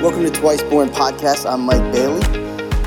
Welcome 0.00 0.22
to 0.22 0.30
Twice 0.30 0.62
Born 0.62 0.88
Podcast. 0.88 1.44
I'm 1.44 1.60
Mike 1.60 1.92
Bailey. 1.92 2.22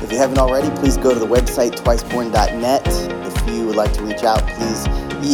If 0.02 0.10
you 0.10 0.18
haven't 0.18 0.36
already, 0.36 0.68
please 0.80 0.96
go 0.96 1.14
to 1.14 1.20
the 1.20 1.28
website 1.28 1.76
twiceborn.net. 1.76 2.82
If 2.84 3.54
you 3.54 3.66
would 3.68 3.76
like 3.76 3.92
to 3.92 4.02
reach 4.02 4.24
out, 4.24 4.40
please 4.48 4.84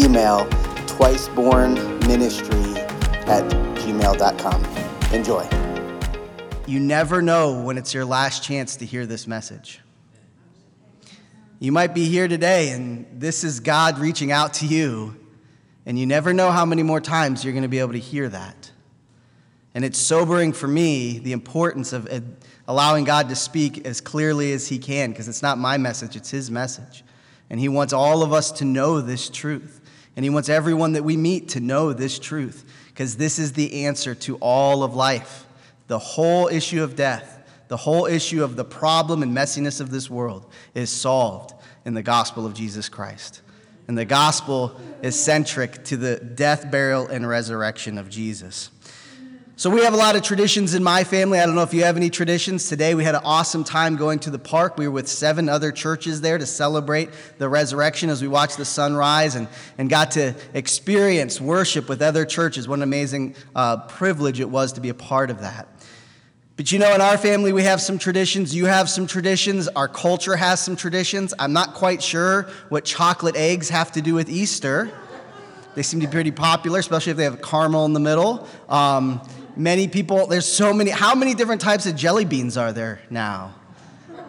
email 0.04 0.44
twicebornministry 0.84 2.76
at 3.26 3.50
gmail.com. 3.78 4.64
Enjoy. 5.14 5.48
You 6.66 6.80
never 6.80 7.22
know 7.22 7.62
when 7.62 7.78
it's 7.78 7.94
your 7.94 8.04
last 8.04 8.44
chance 8.44 8.76
to 8.76 8.84
hear 8.84 9.06
this 9.06 9.26
message. 9.26 9.80
You 11.60 11.72
might 11.72 11.94
be 11.94 12.04
here 12.04 12.28
today, 12.28 12.72
and 12.72 13.06
this 13.10 13.42
is 13.42 13.58
God 13.58 13.98
reaching 13.98 14.30
out 14.30 14.52
to 14.54 14.66
you, 14.66 15.16
and 15.86 15.98
you 15.98 16.04
never 16.04 16.34
know 16.34 16.50
how 16.50 16.66
many 16.66 16.82
more 16.82 17.00
times 17.00 17.42
you're 17.42 17.54
going 17.54 17.62
to 17.62 17.70
be 17.70 17.78
able 17.78 17.92
to 17.92 17.98
hear 17.98 18.28
that. 18.28 18.59
And 19.74 19.84
it's 19.84 19.98
sobering 19.98 20.52
for 20.52 20.66
me 20.66 21.18
the 21.18 21.32
importance 21.32 21.92
of 21.92 22.08
uh, 22.08 22.20
allowing 22.66 23.04
God 23.04 23.28
to 23.28 23.36
speak 23.36 23.86
as 23.86 24.00
clearly 24.00 24.52
as 24.52 24.68
He 24.68 24.78
can, 24.78 25.10
because 25.10 25.28
it's 25.28 25.42
not 25.42 25.58
my 25.58 25.76
message, 25.76 26.16
it's 26.16 26.30
His 26.30 26.50
message. 26.50 27.04
And 27.48 27.60
He 27.60 27.68
wants 27.68 27.92
all 27.92 28.22
of 28.22 28.32
us 28.32 28.50
to 28.52 28.64
know 28.64 29.00
this 29.00 29.28
truth. 29.28 29.80
And 30.16 30.24
He 30.24 30.30
wants 30.30 30.48
everyone 30.48 30.94
that 30.94 31.04
we 31.04 31.16
meet 31.16 31.50
to 31.50 31.60
know 31.60 31.92
this 31.92 32.18
truth, 32.18 32.64
because 32.88 33.16
this 33.16 33.38
is 33.38 33.52
the 33.52 33.84
answer 33.84 34.14
to 34.16 34.36
all 34.36 34.82
of 34.82 34.94
life. 34.94 35.46
The 35.86 35.98
whole 35.98 36.48
issue 36.48 36.82
of 36.82 36.96
death, 36.96 37.36
the 37.68 37.76
whole 37.76 38.06
issue 38.06 38.42
of 38.42 38.56
the 38.56 38.64
problem 38.64 39.22
and 39.22 39.36
messiness 39.36 39.80
of 39.80 39.90
this 39.90 40.10
world 40.10 40.50
is 40.74 40.90
solved 40.90 41.54
in 41.84 41.94
the 41.94 42.02
gospel 42.02 42.44
of 42.44 42.54
Jesus 42.54 42.88
Christ. 42.88 43.42
And 43.88 43.96
the 43.96 44.04
gospel 44.04 44.78
is 45.02 45.18
centric 45.18 45.84
to 45.84 45.96
the 45.96 46.16
death, 46.16 46.70
burial, 46.70 47.08
and 47.08 47.28
resurrection 47.28 47.98
of 47.98 48.08
Jesus. 48.08 48.70
So 49.60 49.68
we 49.68 49.84
have 49.84 49.92
a 49.92 49.98
lot 49.98 50.16
of 50.16 50.22
traditions 50.22 50.72
in 50.72 50.82
my 50.82 51.04
family. 51.04 51.38
I 51.38 51.44
don't 51.44 51.54
know 51.54 51.60
if 51.60 51.74
you 51.74 51.84
have 51.84 51.98
any 51.98 52.08
traditions. 52.08 52.66
Today 52.70 52.94
we 52.94 53.04
had 53.04 53.14
an 53.14 53.20
awesome 53.26 53.62
time 53.62 53.96
going 53.96 54.18
to 54.20 54.30
the 54.30 54.38
park. 54.38 54.78
We 54.78 54.88
were 54.88 54.94
with 54.94 55.06
seven 55.06 55.50
other 55.50 55.70
churches 55.70 56.22
there 56.22 56.38
to 56.38 56.46
celebrate 56.46 57.10
the 57.36 57.46
resurrection 57.46 58.08
as 58.08 58.22
we 58.22 58.28
watched 58.28 58.56
the 58.56 58.64
sunrise 58.64 59.34
and, 59.34 59.48
and 59.76 59.90
got 59.90 60.12
to 60.12 60.34
experience 60.54 61.42
worship 61.42 61.90
with 61.90 62.00
other 62.00 62.24
churches. 62.24 62.68
What 62.68 62.76
an 62.76 62.84
amazing 62.84 63.34
uh, 63.54 63.86
privilege 63.86 64.40
it 64.40 64.48
was 64.48 64.72
to 64.72 64.80
be 64.80 64.88
a 64.88 64.94
part 64.94 65.28
of 65.28 65.42
that. 65.42 65.68
But 66.56 66.72
you 66.72 66.78
know, 66.78 66.94
in 66.94 67.02
our 67.02 67.18
family, 67.18 67.52
we 67.52 67.64
have 67.64 67.82
some 67.82 67.98
traditions. 67.98 68.54
You 68.56 68.64
have 68.64 68.88
some 68.88 69.06
traditions. 69.06 69.68
Our 69.68 69.88
culture 69.88 70.36
has 70.36 70.60
some 70.60 70.74
traditions. 70.74 71.34
I'm 71.38 71.52
not 71.52 71.74
quite 71.74 72.02
sure 72.02 72.48
what 72.70 72.86
chocolate 72.86 73.36
eggs 73.36 73.68
have 73.68 73.92
to 73.92 74.00
do 74.00 74.14
with 74.14 74.30
Easter. 74.30 74.90
They 75.74 75.82
seem 75.82 76.00
to 76.00 76.06
be 76.06 76.10
pretty 76.10 76.32
popular, 76.32 76.78
especially 76.78 77.10
if 77.10 77.16
they 77.18 77.24
have 77.24 77.42
caramel 77.42 77.84
in 77.84 77.92
the 77.92 78.00
middle. 78.00 78.48
Um, 78.68 79.20
many 79.56 79.88
people, 79.88 80.26
there's 80.26 80.46
so 80.46 80.72
many, 80.72 80.90
how 80.90 81.14
many 81.14 81.34
different 81.34 81.60
types 81.60 81.86
of 81.86 81.96
jelly 81.96 82.24
beans 82.24 82.56
are 82.56 82.72
there 82.72 83.00
now? 83.10 83.54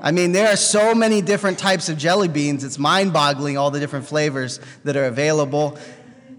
I 0.02 0.11
mean, 0.11 0.31
there 0.31 0.52
are 0.52 0.55
so 0.55 0.95
many 0.95 1.22
different 1.22 1.59
types 1.59 1.88
of 1.88 1.97
jelly 1.97 2.27
beans, 2.27 2.64
it's 2.64 2.80
mind 2.80 3.14
boggling 3.14 3.58
all 3.58 3.69
the 3.69 3.80
different 3.80 4.08
flavors 4.08 4.59
that 4.83 4.95
are 4.95 5.05
available. 5.05 5.77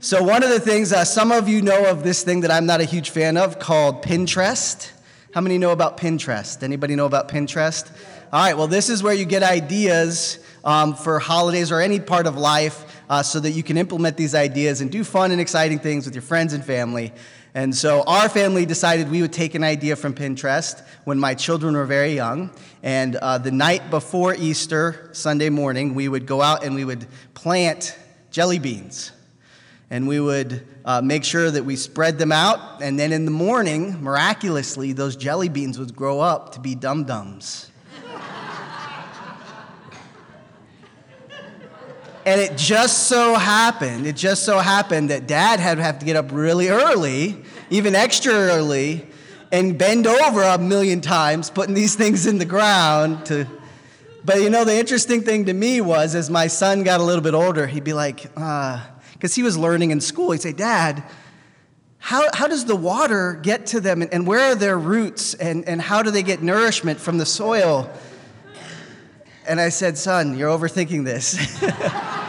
So, 0.00 0.20
one 0.20 0.42
of 0.42 0.50
the 0.50 0.58
things, 0.58 0.92
uh, 0.92 1.04
some 1.04 1.30
of 1.30 1.48
you 1.48 1.62
know 1.62 1.88
of 1.88 2.02
this 2.02 2.24
thing 2.24 2.40
that 2.40 2.50
I'm 2.50 2.66
not 2.66 2.80
a 2.80 2.84
huge 2.84 3.10
fan 3.10 3.36
of 3.36 3.60
called 3.60 4.02
Pinterest. 4.02 4.90
How 5.32 5.40
many 5.40 5.58
know 5.58 5.70
about 5.70 5.96
Pinterest? 5.96 6.60
Anybody 6.62 6.96
know 6.96 7.06
about 7.06 7.28
Pinterest? 7.28 7.88
All 8.32 8.40
right, 8.40 8.56
well, 8.56 8.66
this 8.66 8.88
is 8.88 9.02
where 9.02 9.14
you 9.14 9.24
get 9.24 9.44
ideas 9.44 10.40
um, 10.64 10.94
for 10.94 11.20
holidays 11.20 11.70
or 11.70 11.80
any 11.80 12.00
part 12.00 12.26
of 12.26 12.36
life 12.36 12.84
uh, 13.08 13.22
so 13.22 13.38
that 13.38 13.50
you 13.50 13.62
can 13.62 13.76
implement 13.76 14.16
these 14.16 14.34
ideas 14.34 14.80
and 14.80 14.90
do 14.90 15.04
fun 15.04 15.30
and 15.30 15.40
exciting 15.40 15.78
things 15.78 16.04
with 16.04 16.14
your 16.14 16.22
friends 16.22 16.52
and 16.52 16.64
family. 16.64 17.12
And 17.54 17.76
so 17.76 18.02
our 18.06 18.30
family 18.30 18.64
decided 18.64 19.10
we 19.10 19.20
would 19.20 19.32
take 19.32 19.54
an 19.54 19.62
idea 19.62 19.94
from 19.94 20.14
Pinterest 20.14 20.82
when 21.04 21.18
my 21.18 21.34
children 21.34 21.76
were 21.76 21.84
very 21.84 22.14
young. 22.14 22.50
And 22.82 23.16
uh, 23.16 23.36
the 23.38 23.50
night 23.50 23.90
before 23.90 24.34
Easter, 24.34 25.10
Sunday 25.12 25.50
morning, 25.50 25.94
we 25.94 26.08
would 26.08 26.26
go 26.26 26.40
out 26.40 26.64
and 26.64 26.74
we 26.74 26.86
would 26.86 27.06
plant 27.34 27.94
jelly 28.30 28.58
beans. 28.58 29.12
And 29.90 30.08
we 30.08 30.18
would 30.18 30.66
uh, 30.86 31.02
make 31.02 31.24
sure 31.24 31.50
that 31.50 31.64
we 31.66 31.76
spread 31.76 32.18
them 32.18 32.32
out. 32.32 32.80
And 32.80 32.98
then 32.98 33.12
in 33.12 33.26
the 33.26 33.30
morning, 33.30 34.02
miraculously, 34.02 34.94
those 34.94 35.14
jelly 35.14 35.50
beans 35.50 35.78
would 35.78 35.94
grow 35.94 36.20
up 36.20 36.52
to 36.52 36.60
be 36.60 36.74
dum 36.74 37.04
dums. 37.04 37.70
And 42.24 42.40
it 42.40 42.56
just 42.56 43.08
so 43.08 43.34
happened, 43.34 44.06
it 44.06 44.14
just 44.14 44.44
so 44.44 44.60
happened 44.60 45.10
that 45.10 45.26
dad 45.26 45.58
had 45.58 45.78
to 45.78 45.82
have 45.82 45.98
to 45.98 46.06
get 46.06 46.14
up 46.14 46.30
really 46.30 46.68
early, 46.68 47.42
even 47.72 47.94
extra 47.94 48.32
early, 48.32 49.06
and 49.50 49.78
bend 49.78 50.06
over 50.06 50.42
a 50.42 50.58
million 50.58 51.00
times 51.00 51.48
putting 51.48 51.74
these 51.74 51.94
things 51.94 52.26
in 52.26 52.38
the 52.38 52.44
ground 52.44 53.26
to 53.26 53.46
but 54.24 54.40
you 54.40 54.50
know 54.50 54.64
the 54.64 54.76
interesting 54.78 55.22
thing 55.22 55.46
to 55.46 55.52
me 55.52 55.80
was 55.80 56.14
as 56.14 56.30
my 56.30 56.46
son 56.46 56.84
got 56.84 57.00
a 57.00 57.02
little 57.02 57.22
bit 57.22 57.34
older 57.34 57.66
he'd 57.66 57.84
be 57.84 57.92
like 57.92 58.22
because 58.22 58.84
uh, 59.32 59.34
he 59.34 59.42
was 59.42 59.58
learning 59.58 59.90
in 59.90 60.00
school 60.00 60.32
he'd 60.32 60.40
say 60.40 60.52
dad 60.52 61.02
how, 61.98 62.28
how 62.34 62.48
does 62.48 62.64
the 62.64 62.74
water 62.74 63.38
get 63.42 63.66
to 63.66 63.80
them 63.80 64.02
and, 64.02 64.12
and 64.12 64.26
where 64.26 64.52
are 64.52 64.54
their 64.56 64.76
roots 64.76 65.34
and, 65.34 65.68
and 65.68 65.80
how 65.80 66.02
do 66.02 66.10
they 66.10 66.24
get 66.24 66.42
nourishment 66.42 66.98
from 66.98 67.16
the 67.18 67.26
soil? 67.26 67.88
And 69.46 69.60
i 69.60 69.68
said 69.70 69.98
son 69.98 70.36
you're 70.36 70.50
overthinking 70.50 71.04
this 71.04 71.62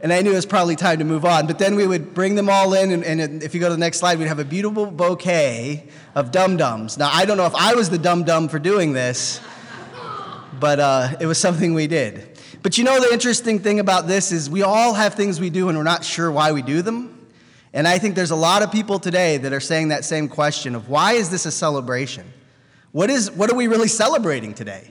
And 0.00 0.12
I 0.12 0.22
knew 0.22 0.30
it 0.30 0.36
was 0.36 0.46
probably 0.46 0.76
time 0.76 1.00
to 1.00 1.04
move 1.04 1.24
on. 1.24 1.46
But 1.46 1.58
then 1.58 1.74
we 1.74 1.86
would 1.86 2.14
bring 2.14 2.36
them 2.36 2.48
all 2.48 2.72
in, 2.72 2.92
and, 2.92 3.04
and 3.04 3.42
if 3.42 3.52
you 3.52 3.60
go 3.60 3.68
to 3.68 3.74
the 3.74 3.80
next 3.80 3.98
slide, 3.98 4.18
we'd 4.18 4.28
have 4.28 4.38
a 4.38 4.44
beautiful 4.44 4.86
bouquet 4.86 5.88
of 6.14 6.30
dum 6.30 6.56
dums. 6.56 6.96
Now, 6.96 7.10
I 7.12 7.24
don't 7.24 7.36
know 7.36 7.46
if 7.46 7.54
I 7.54 7.74
was 7.74 7.90
the 7.90 7.98
dum 7.98 8.22
dum 8.22 8.48
for 8.48 8.60
doing 8.60 8.92
this, 8.92 9.40
but 10.60 10.78
uh, 10.78 11.08
it 11.20 11.26
was 11.26 11.38
something 11.38 11.74
we 11.74 11.88
did. 11.88 12.38
But 12.62 12.78
you 12.78 12.84
know, 12.84 13.00
the 13.00 13.12
interesting 13.12 13.58
thing 13.58 13.80
about 13.80 14.06
this 14.06 14.30
is 14.30 14.48
we 14.48 14.62
all 14.62 14.94
have 14.94 15.14
things 15.14 15.40
we 15.40 15.50
do, 15.50 15.68
and 15.68 15.76
we're 15.76 15.84
not 15.84 16.04
sure 16.04 16.30
why 16.30 16.52
we 16.52 16.62
do 16.62 16.80
them. 16.82 17.28
And 17.72 17.86
I 17.86 17.98
think 17.98 18.14
there's 18.14 18.30
a 18.30 18.36
lot 18.36 18.62
of 18.62 18.72
people 18.72 18.98
today 18.98 19.36
that 19.36 19.52
are 19.52 19.60
saying 19.60 19.88
that 19.88 20.04
same 20.04 20.28
question 20.28 20.74
of 20.74 20.88
why 20.88 21.12
is 21.12 21.30
this 21.30 21.44
a 21.44 21.50
celebration? 21.50 22.24
What, 22.92 23.10
is, 23.10 23.30
what 23.30 23.50
are 23.50 23.56
we 23.56 23.66
really 23.66 23.88
celebrating 23.88 24.54
today? 24.54 24.90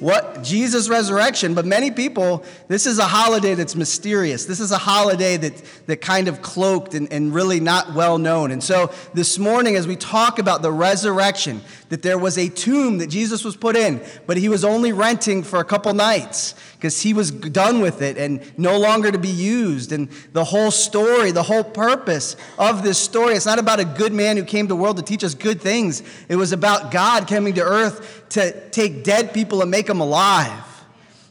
What 0.00 0.42
Jesus' 0.42 0.88
resurrection, 0.88 1.54
but 1.54 1.66
many 1.66 1.90
people, 1.90 2.44
this 2.68 2.86
is 2.86 2.98
a 2.98 3.06
holiday 3.06 3.54
that's 3.54 3.74
mysterious. 3.74 4.44
This 4.44 4.60
is 4.60 4.70
a 4.70 4.78
holiday 4.78 5.36
that, 5.36 5.62
that 5.86 6.00
kind 6.00 6.28
of 6.28 6.40
cloaked 6.42 6.94
and, 6.94 7.12
and 7.12 7.34
really 7.34 7.60
not 7.60 7.94
well 7.94 8.18
known. 8.18 8.50
And 8.50 8.62
so 8.62 8.92
this 9.14 9.38
morning, 9.38 9.76
as 9.76 9.86
we 9.86 9.96
talk 9.96 10.38
about 10.38 10.62
the 10.62 10.72
resurrection, 10.72 11.62
that 11.88 12.02
there 12.02 12.18
was 12.18 12.38
a 12.38 12.48
tomb 12.48 12.98
that 12.98 13.08
Jesus 13.08 13.44
was 13.44 13.56
put 13.56 13.76
in, 13.76 14.00
but 14.26 14.36
he 14.36 14.48
was 14.48 14.64
only 14.64 14.92
renting 14.92 15.42
for 15.42 15.58
a 15.58 15.64
couple 15.64 15.92
nights 15.94 16.54
because 16.78 17.02
he 17.02 17.12
was 17.12 17.32
done 17.32 17.80
with 17.80 18.02
it 18.02 18.16
and 18.16 18.40
no 18.56 18.78
longer 18.78 19.10
to 19.10 19.18
be 19.18 19.28
used. 19.28 19.90
And 19.90 20.08
the 20.32 20.44
whole 20.44 20.70
story, 20.70 21.32
the 21.32 21.42
whole 21.42 21.64
purpose 21.64 22.36
of 22.56 22.84
this 22.84 22.98
story, 22.98 23.34
it's 23.34 23.46
not 23.46 23.58
about 23.58 23.80
a 23.80 23.84
good 23.84 24.12
man 24.12 24.36
who 24.36 24.44
came 24.44 24.66
to 24.66 24.68
the 24.68 24.76
world 24.76 24.96
to 24.98 25.02
teach 25.02 25.24
us 25.24 25.34
good 25.34 25.60
things. 25.60 26.04
It 26.28 26.36
was 26.36 26.52
about 26.52 26.92
God 26.92 27.26
coming 27.26 27.54
to 27.54 27.62
earth 27.62 28.26
to 28.30 28.70
take 28.70 29.02
dead 29.02 29.34
people 29.34 29.60
and 29.60 29.72
make 29.72 29.86
them 29.86 30.00
alive. 30.00 30.64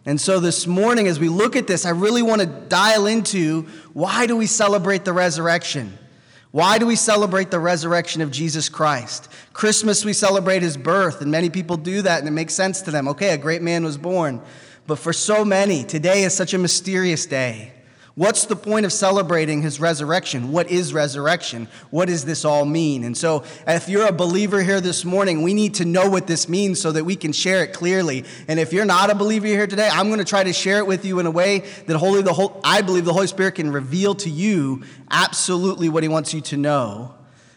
And 0.06 0.20
so 0.20 0.42
this 0.42 0.68
morning, 0.68 1.08
as 1.08 1.18
we 1.18 1.30
look 1.30 1.56
at 1.56 1.66
this, 1.66 1.86
I 1.86 1.92
really 1.92 2.22
want 2.22 2.42
to 2.42 2.48
dial 2.48 3.08
into 3.08 3.64
why 3.94 4.28
do 4.28 4.36
we 4.36 4.48
celebrate 4.48 5.06
the 5.06 5.14
resurrection? 5.14 5.98
Why 6.52 6.78
do 6.78 6.86
we 6.86 6.98
celebrate 6.98 7.52
the 7.52 7.60
resurrection 7.60 8.22
of 8.22 8.32
Jesus 8.32 8.68
Christ? 8.68 9.30
Christmas, 9.54 10.04
we 10.04 10.14
celebrate 10.14 10.62
his 10.62 10.76
birth, 10.76 11.22
and 11.22 11.32
many 11.32 11.50
people 11.50 11.78
do 11.78 12.02
that, 12.02 12.20
and 12.20 12.28
it 12.28 12.32
makes 12.32 12.54
sense 12.54 12.82
to 12.82 12.92
them. 12.92 13.08
Okay, 13.10 13.30
a 13.30 13.38
great 13.38 13.62
man 13.62 13.86
was 13.86 13.98
born. 13.98 14.42
But 14.88 14.98
for 14.98 15.14
so 15.14 15.44
many, 15.44 15.84
today 15.84 16.24
is 16.24 16.34
such 16.34 16.54
a 16.54 16.58
mysterious 16.58 17.26
day. 17.26 17.74
What's 18.16 18.46
the 18.46 18.56
point 18.56 18.84
of 18.84 18.92
celebrating 18.92 19.62
his 19.62 19.80
resurrection? 19.80 20.52
What 20.52 20.72
is 20.72 20.92
resurrection? 20.92 21.68
What 21.92 22.08
does 22.08 22.26
this 22.26 22.46
all 22.46 22.66
mean? 22.66 23.04
And 23.04 23.16
so, 23.16 23.44
if 23.68 23.88
you're 23.88 24.08
a 24.08 24.12
believer 24.12 24.64
here 24.64 24.82
this 24.82 25.06
morning, 25.06 25.44
we 25.44 25.54
need 25.54 25.76
to 25.76 25.86
know 25.86 26.10
what 26.10 26.26
this 26.26 26.50
means 26.50 26.82
so 26.82 26.92
that 26.94 27.04
we 27.04 27.16
can 27.16 27.32
share 27.32 27.64
it 27.64 27.74
clearly. 27.74 28.26
And 28.48 28.60
if 28.60 28.74
you're 28.74 28.86
not 28.86 29.12
a 29.12 29.16
believer 29.16 29.46
here 29.46 29.68
today, 29.68 29.88
I'm 29.92 30.08
going 30.08 30.18
to 30.18 30.26
try 30.26 30.44
to 30.44 30.52
share 30.52 30.80
it 30.80 30.88
with 30.88 31.06
you 31.06 31.20
in 31.20 31.28
a 31.28 31.32
way 31.32 31.60
that 31.86 31.96
Holy, 31.96 32.24
the 32.24 32.34
whole, 32.34 32.60
I 32.64 32.82
believe 32.82 33.06
the 33.06 33.14
Holy 33.14 33.28
Spirit 33.28 33.54
can 33.54 33.72
reveal 33.72 34.16
to 34.16 34.32
you 34.32 34.84
absolutely 35.12 35.88
what 35.88 36.02
he 36.02 36.10
wants 36.10 36.34
you 36.34 36.42
to 36.42 36.58
know. 36.58 37.14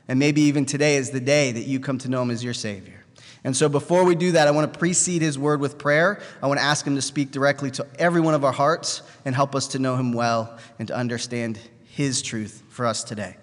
And 0.08 0.18
maybe 0.18 0.42
even 0.42 0.66
today 0.66 0.96
is 0.96 1.08
the 1.08 1.20
day 1.20 1.52
that 1.52 1.62
you 1.62 1.80
come 1.80 1.96
to 1.98 2.10
know 2.10 2.20
him 2.20 2.30
as 2.30 2.44
your 2.44 2.52
Savior. 2.52 2.99
And 3.42 3.56
so, 3.56 3.68
before 3.68 4.04
we 4.04 4.14
do 4.14 4.32
that, 4.32 4.48
I 4.48 4.50
want 4.50 4.72
to 4.72 4.78
precede 4.78 5.22
his 5.22 5.38
word 5.38 5.60
with 5.60 5.78
prayer. 5.78 6.20
I 6.42 6.46
want 6.46 6.60
to 6.60 6.64
ask 6.64 6.86
him 6.86 6.96
to 6.96 7.02
speak 7.02 7.30
directly 7.30 7.70
to 7.72 7.86
every 7.98 8.20
one 8.20 8.34
of 8.34 8.44
our 8.44 8.52
hearts 8.52 9.02
and 9.24 9.34
help 9.34 9.54
us 9.54 9.68
to 9.68 9.78
know 9.78 9.96
him 9.96 10.12
well 10.12 10.58
and 10.78 10.88
to 10.88 10.94
understand 10.94 11.58
his 11.84 12.20
truth 12.20 12.62
for 12.68 12.84
us 12.84 13.02
today. 13.02 13.36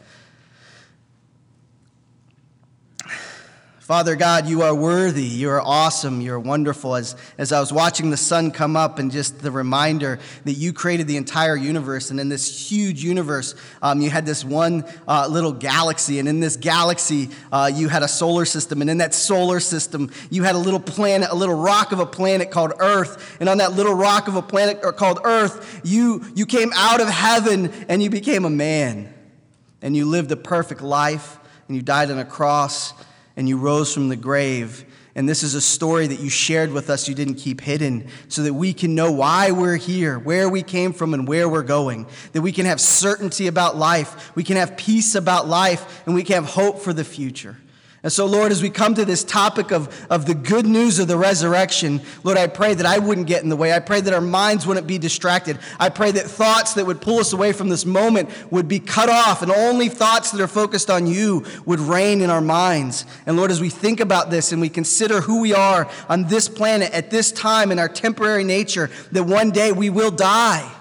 Father 3.88 4.18
God, 4.18 4.50
you 4.50 4.64
are 4.64 4.76
worthy. 4.76 5.24
You 5.24 5.50
are 5.50 5.62
awesome. 5.62 6.20
You 6.20 6.34
are 6.34 6.40
wonderful. 6.42 6.94
As, 6.94 7.16
as 7.38 7.54
I 7.54 7.62
was 7.62 7.72
watching 7.72 8.10
the 8.10 8.18
sun 8.18 8.52
come 8.52 8.76
up 8.76 9.00
and 9.00 9.10
just 9.10 9.40
the 9.40 9.50
reminder 9.50 10.20
that 10.44 10.52
you 10.56 10.74
created 10.74 11.08
the 11.08 11.16
entire 11.16 11.56
universe, 11.56 12.12
and 12.12 12.20
in 12.20 12.28
this 12.28 12.70
huge 12.70 13.02
universe, 13.02 13.56
um, 13.82 14.02
you 14.02 14.10
had 14.10 14.26
this 14.26 14.44
one 14.44 14.84
uh, 15.08 15.30
little 15.30 15.54
galaxy, 15.54 16.20
and 16.20 16.28
in 16.28 16.42
this 16.42 16.58
galaxy, 16.58 17.30
uh, 17.50 17.72
you 17.74 17.88
had 17.88 18.04
a 18.04 18.10
solar 18.10 18.44
system, 18.44 18.82
and 18.82 18.90
in 18.90 18.98
that 18.98 19.14
solar 19.14 19.62
system, 19.62 20.12
you 20.30 20.44
had 20.44 20.56
a 20.56 20.58
little 20.58 20.82
planet, 20.82 21.30
a 21.32 21.36
little 21.36 21.56
rock 21.56 21.94
of 21.94 22.02
a 22.02 22.06
planet 22.06 22.52
called 22.52 22.74
Earth, 22.80 23.38
and 23.40 23.48
on 23.48 23.60
that 23.60 23.72
little 23.72 23.94
rock 23.94 24.28
of 24.28 24.36
a 24.36 24.42
planet 24.42 24.82
called 24.98 25.22
Earth, 25.24 25.80
you, 25.86 26.26
you 26.36 26.46
came 26.46 26.74
out 26.76 27.00
of 27.00 27.08
heaven 27.08 27.72
and 27.88 28.04
you 28.04 28.10
became 28.10 28.44
a 28.44 28.50
man, 28.50 29.14
and 29.82 29.96
you 29.96 30.04
lived 30.04 30.30
a 30.34 30.36
perfect 30.36 30.82
life, 30.82 31.40
and 31.70 31.78
you 31.78 31.82
died 31.82 32.12
on 32.12 32.20
a 32.20 32.26
cross 32.26 32.94
and 33.38 33.48
you 33.48 33.58
rose 33.58 33.94
from 33.94 34.10
the 34.10 34.16
grave. 34.18 34.84
And 35.16 35.28
this 35.28 35.42
is 35.42 35.56
a 35.56 35.62
story 35.62 36.08
that 36.08 36.20
you 36.20 36.30
shared 36.30 36.72
with 36.72 36.90
us, 36.90 37.08
you 37.08 37.16
didn't 37.16 37.36
keep 37.36 37.62
hidden, 37.62 38.08
so 38.28 38.44
that 38.44 38.54
we 38.54 38.74
can 38.74 38.94
know 38.94 39.12
why 39.12 39.52
we're 39.52 39.78
here, 39.78 40.20
where 40.20 40.50
we 40.50 40.62
came 40.62 40.94
from, 40.94 41.14
and 41.14 41.28
where 41.28 41.48
we're 41.48 41.64
going. 41.64 42.08
That 42.34 42.42
we 42.42 42.52
can 42.52 42.66
have 42.66 42.82
certainty 42.82 43.48
about 43.48 43.78
life, 43.78 44.36
we 44.36 44.44
can 44.44 44.58
have 44.58 44.76
peace 44.76 45.16
about 45.16 45.48
life, 45.48 46.04
and 46.06 46.14
we 46.14 46.24
can 46.24 46.36
have 46.36 46.46
hope 46.46 46.80
for 46.80 46.94
the 46.94 47.04
future. 47.04 47.56
And 48.04 48.12
so, 48.14 48.28
Lord, 48.28 48.52
as 48.52 48.62
we 48.62 48.70
come 48.70 48.94
to 48.94 49.06
this 49.06 49.24
topic 49.24 49.72
of, 49.72 50.06
of 50.12 50.28
the 50.28 50.36
good 50.36 50.68
news 50.68 51.00
of 51.00 51.08
the 51.08 51.18
resurrection, 51.18 52.00
Lord, 52.24 52.38
I 52.38 52.46
pray 52.46 52.76
that 52.76 52.86
I 52.86 53.00
wouldn't 53.00 53.26
get 53.26 53.42
in 53.42 53.50
the 53.50 53.56
way. 53.56 53.74
I 53.74 53.80
pray 53.80 54.02
that 54.02 54.14
our 54.14 54.22
minds 54.22 54.68
wouldn't 54.68 54.86
be 54.86 55.00
distracted. 55.00 55.58
I 55.80 55.90
pray 55.90 56.12
that 56.12 56.26
thoughts 56.26 56.76
that 56.76 56.86
would 56.86 57.02
pull 57.02 57.18
us 57.18 57.34
away 57.34 57.54
from 57.54 57.70
this 57.70 57.86
moment 57.86 58.30
would 58.52 58.68
be 58.68 58.80
cut 58.80 59.10
off, 59.10 59.42
and 59.42 59.52
only 59.52 59.90
thoughts 59.90 60.32
that 60.32 60.40
are 60.40 60.48
focused 60.48 60.92
on 60.92 61.08
you 61.08 61.44
would 61.66 61.80
reign 61.80 62.22
in 62.22 62.30
our 62.30 62.40
minds. 62.40 63.04
And 63.26 63.36
Lord, 63.36 63.50
as 63.50 63.60
we 63.60 63.70
think 63.70 64.00
about 64.00 64.30
this 64.30 64.52
and 64.52 64.62
we 64.62 64.70
consider 64.70 65.22
who 65.22 65.42
we 65.42 65.56
are 65.56 65.90
on 66.08 66.28
this 66.28 66.48
planet 66.48 66.94
at 66.94 67.10
this 67.10 67.32
time 67.32 67.72
in 67.72 67.80
our 67.80 67.90
temporary 67.90 68.44
nature, 68.44 68.92
that 69.12 69.24
one 69.24 69.50
day 69.50 69.72
we 69.72 69.90
will 69.90 70.12
die. 70.12 70.72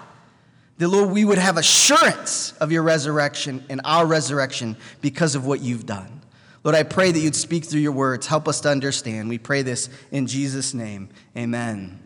That, 0.77 0.89
Lord, 0.89 1.09
we 1.09 1.25
would 1.25 1.39
have 1.39 1.57
assurance 1.57 2.53
of 2.61 2.71
your 2.71 2.83
resurrection 2.83 3.65
and 3.69 3.81
our 3.83 4.05
resurrection 4.05 4.77
because 5.01 5.33
of 5.33 5.47
what 5.47 5.61
you've 5.61 5.87
done. 5.87 6.16
Lord, 6.63 6.75
I 6.75 6.83
pray 6.83 7.11
that 7.11 7.19
you'd 7.19 7.35
speak 7.35 7.65
through 7.65 7.81
your 7.81 7.91
words. 7.91 8.27
Help 8.27 8.47
us 8.47 8.61
to 8.61 8.69
understand. 8.69 9.29
We 9.29 9.37
pray 9.37 9.61
this 9.61 9.89
in 10.11 10.27
Jesus' 10.27 10.73
name. 10.73 11.09
Amen. 11.35 11.99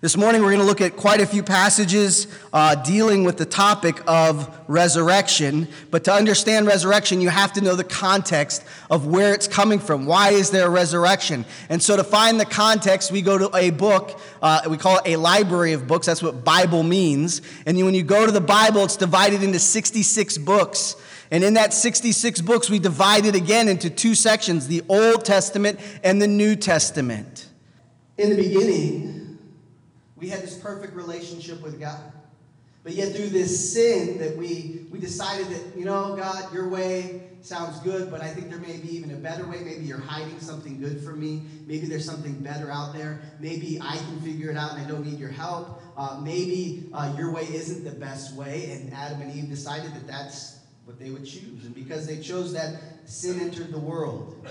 This 0.00 0.16
morning, 0.16 0.42
we're 0.42 0.50
going 0.50 0.60
to 0.60 0.64
look 0.64 0.80
at 0.80 0.96
quite 0.96 1.20
a 1.20 1.26
few 1.26 1.42
passages 1.42 2.28
uh, 2.52 2.76
dealing 2.76 3.24
with 3.24 3.36
the 3.36 3.44
topic 3.44 4.00
of 4.06 4.56
resurrection. 4.68 5.66
But 5.90 6.04
to 6.04 6.12
understand 6.12 6.68
resurrection, 6.68 7.20
you 7.20 7.30
have 7.30 7.52
to 7.54 7.60
know 7.60 7.74
the 7.74 7.82
context 7.82 8.64
of 8.90 9.08
where 9.08 9.34
it's 9.34 9.48
coming 9.48 9.80
from. 9.80 10.06
Why 10.06 10.30
is 10.30 10.52
there 10.52 10.68
a 10.68 10.70
resurrection? 10.70 11.44
And 11.68 11.82
so, 11.82 11.96
to 11.96 12.04
find 12.04 12.38
the 12.38 12.44
context, 12.44 13.10
we 13.10 13.22
go 13.22 13.38
to 13.38 13.56
a 13.56 13.70
book. 13.70 14.20
Uh, 14.40 14.60
we 14.70 14.76
call 14.76 14.98
it 14.98 15.02
a 15.06 15.16
library 15.16 15.72
of 15.72 15.88
books. 15.88 16.06
That's 16.06 16.22
what 16.22 16.44
Bible 16.44 16.84
means. 16.84 17.42
And 17.66 17.76
when 17.84 17.94
you 17.94 18.04
go 18.04 18.24
to 18.24 18.30
the 18.30 18.40
Bible, 18.40 18.84
it's 18.84 18.96
divided 18.96 19.42
into 19.42 19.58
66 19.58 20.38
books. 20.38 20.94
And 21.30 21.44
in 21.44 21.54
that 21.54 21.74
66 21.74 22.40
books, 22.40 22.70
we 22.70 22.78
divide 22.78 23.26
it 23.26 23.34
again 23.34 23.68
into 23.68 23.90
two 23.90 24.14
sections 24.14 24.66
the 24.66 24.82
Old 24.88 25.24
Testament 25.24 25.78
and 26.02 26.20
the 26.20 26.26
New 26.26 26.56
Testament. 26.56 27.48
In 28.16 28.30
the 28.30 28.36
beginning, 28.36 29.38
we 30.16 30.28
had 30.28 30.40
this 30.40 30.56
perfect 30.56 30.94
relationship 30.94 31.62
with 31.62 31.78
God. 31.78 32.00
But 32.82 32.94
yet, 32.94 33.14
through 33.14 33.28
this 33.28 33.72
sin, 33.72 34.18
that 34.18 34.36
we, 34.36 34.86
we 34.90 34.98
decided 34.98 35.48
that, 35.48 35.76
you 35.76 35.84
know, 35.84 36.16
God, 36.16 36.52
your 36.54 36.68
way 36.68 37.22
sounds 37.42 37.78
good, 37.80 38.10
but 38.10 38.20
I 38.20 38.28
think 38.28 38.50
there 38.50 38.58
may 38.58 38.78
be 38.78 38.96
even 38.96 39.10
a 39.10 39.16
better 39.16 39.46
way. 39.46 39.60
Maybe 39.60 39.84
you're 39.84 40.00
hiding 40.00 40.40
something 40.40 40.80
good 40.80 41.02
from 41.02 41.20
me. 41.20 41.42
Maybe 41.66 41.86
there's 41.86 42.04
something 42.04 42.34
better 42.40 42.70
out 42.70 42.94
there. 42.94 43.20
Maybe 43.40 43.78
I 43.80 43.96
can 43.96 44.20
figure 44.20 44.50
it 44.50 44.56
out 44.56 44.72
and 44.74 44.84
I 44.84 44.88
don't 44.88 45.04
need 45.04 45.18
your 45.18 45.30
help. 45.30 45.82
Uh, 45.96 46.20
maybe 46.22 46.88
uh, 46.92 47.14
your 47.16 47.32
way 47.32 47.42
isn't 47.42 47.84
the 47.84 47.90
best 47.90 48.34
way. 48.34 48.70
And 48.70 48.92
Adam 48.92 49.20
and 49.22 49.36
Eve 49.36 49.48
decided 49.48 49.94
that 49.94 50.06
that's 50.06 50.57
what 50.88 50.98
they 50.98 51.10
would 51.10 51.26
choose. 51.26 51.66
And 51.66 51.74
because 51.74 52.06
they 52.06 52.18
chose 52.18 52.54
that, 52.54 52.80
sin 53.04 53.38
entered 53.40 53.72
the 53.72 53.78
world. 53.78 54.48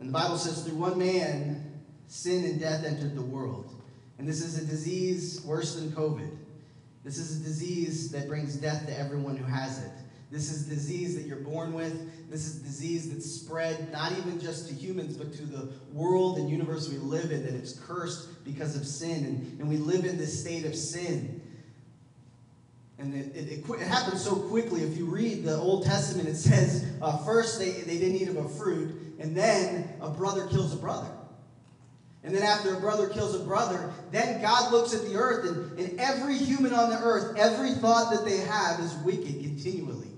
And 0.00 0.08
the 0.08 0.12
Bible 0.12 0.36
says, 0.36 0.64
through 0.64 0.76
one 0.76 0.98
man, 0.98 1.80
sin 2.08 2.44
and 2.44 2.58
death 2.58 2.84
entered 2.84 3.14
the 3.14 3.22
world. 3.22 3.80
And 4.18 4.28
this 4.28 4.42
is 4.42 4.58
a 4.58 4.66
disease 4.66 5.40
worse 5.44 5.76
than 5.76 5.92
COVID. 5.92 6.36
This 7.04 7.18
is 7.18 7.40
a 7.40 7.44
disease 7.44 8.10
that 8.10 8.26
brings 8.26 8.56
death 8.56 8.86
to 8.86 8.98
everyone 8.98 9.36
who 9.36 9.44
has 9.44 9.84
it. 9.84 9.92
This 10.32 10.50
is 10.50 10.66
disease 10.66 11.14
that 11.14 11.26
you're 11.26 11.36
born 11.36 11.74
with. 11.74 12.28
This 12.28 12.48
is 12.48 12.56
disease 12.62 13.12
that's 13.12 13.30
spread 13.30 13.92
not 13.92 14.10
even 14.18 14.40
just 14.40 14.66
to 14.66 14.74
humans, 14.74 15.16
but 15.16 15.32
to 15.34 15.46
the 15.46 15.72
world 15.92 16.38
and 16.38 16.50
universe 16.50 16.88
we 16.88 16.96
live 16.96 17.30
in, 17.30 17.44
that 17.44 17.54
it's 17.54 17.78
cursed 17.78 18.44
because 18.44 18.74
of 18.74 18.84
sin. 18.84 19.24
And, 19.24 19.60
and 19.60 19.68
we 19.68 19.76
live 19.76 20.06
in 20.06 20.18
this 20.18 20.40
state 20.40 20.64
of 20.64 20.74
sin. 20.74 21.40
And 22.98 23.14
it, 23.14 23.34
it, 23.34 23.48
it, 23.50 23.64
it, 23.68 23.86
happens 23.86 24.22
so 24.22 24.36
quickly. 24.36 24.82
If 24.82 24.96
you 24.96 25.06
read 25.06 25.44
the 25.44 25.56
Old 25.56 25.84
Testament, 25.84 26.28
it 26.28 26.36
says 26.36 26.86
uh, 27.02 27.18
first 27.24 27.58
they, 27.58 27.72
they 27.72 27.98
didn't 27.98 28.16
eat 28.16 28.28
of 28.28 28.36
a 28.36 28.48
fruit, 28.48 29.16
and 29.18 29.36
then 29.36 29.88
a 30.00 30.10
brother 30.10 30.46
kills 30.46 30.72
a 30.72 30.76
brother. 30.76 31.10
And 32.22 32.34
then 32.34 32.42
after 32.42 32.74
a 32.74 32.80
brother 32.80 33.08
kills 33.08 33.34
a 33.34 33.44
brother, 33.44 33.92
then 34.10 34.40
God 34.40 34.72
looks 34.72 34.94
at 34.94 35.02
the 35.06 35.16
earth, 35.16 35.44
and, 35.44 35.78
and 35.78 36.00
every 36.00 36.38
human 36.38 36.72
on 36.72 36.88
the 36.88 36.98
earth, 36.98 37.36
every 37.36 37.72
thought 37.72 38.12
that 38.12 38.24
they 38.24 38.38
have 38.38 38.80
is 38.80 38.94
wicked 39.04 39.42
continually. 39.42 40.08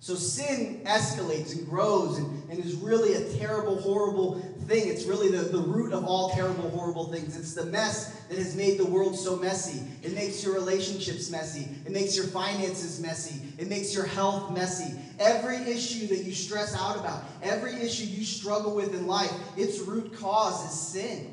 So 0.00 0.14
sin 0.16 0.82
escalates 0.84 1.56
and 1.56 1.66
grows 1.66 2.18
and, 2.18 2.50
and 2.50 2.58
is 2.58 2.74
really 2.74 3.14
a 3.14 3.38
terrible, 3.38 3.80
horrible 3.80 4.53
thing. 4.66 4.88
It's 4.88 5.04
really 5.04 5.30
the, 5.30 5.44
the 5.44 5.60
root 5.60 5.92
of 5.92 6.04
all 6.04 6.30
terrible, 6.30 6.70
horrible 6.70 7.12
things. 7.12 7.36
It's 7.36 7.54
the 7.54 7.66
mess 7.66 8.14
that 8.28 8.38
has 8.38 8.56
made 8.56 8.78
the 8.78 8.84
world 8.84 9.16
so 9.16 9.36
messy. 9.36 9.82
It 10.02 10.14
makes 10.14 10.42
your 10.44 10.54
relationships 10.54 11.30
messy. 11.30 11.68
It 11.86 11.92
makes 11.92 12.16
your 12.16 12.26
finances 12.26 13.00
messy. 13.00 13.40
It 13.58 13.68
makes 13.68 13.94
your 13.94 14.06
health 14.06 14.52
messy. 14.52 14.98
Every 15.18 15.58
issue 15.58 16.06
that 16.08 16.24
you 16.24 16.32
stress 16.32 16.74
out 16.76 16.98
about, 16.98 17.24
every 17.42 17.74
issue 17.74 18.06
you 18.06 18.24
struggle 18.24 18.74
with 18.74 18.94
in 18.94 19.06
life, 19.06 19.32
its 19.56 19.78
root 19.80 20.16
cause 20.16 20.64
is 20.72 20.78
sin. 20.78 21.32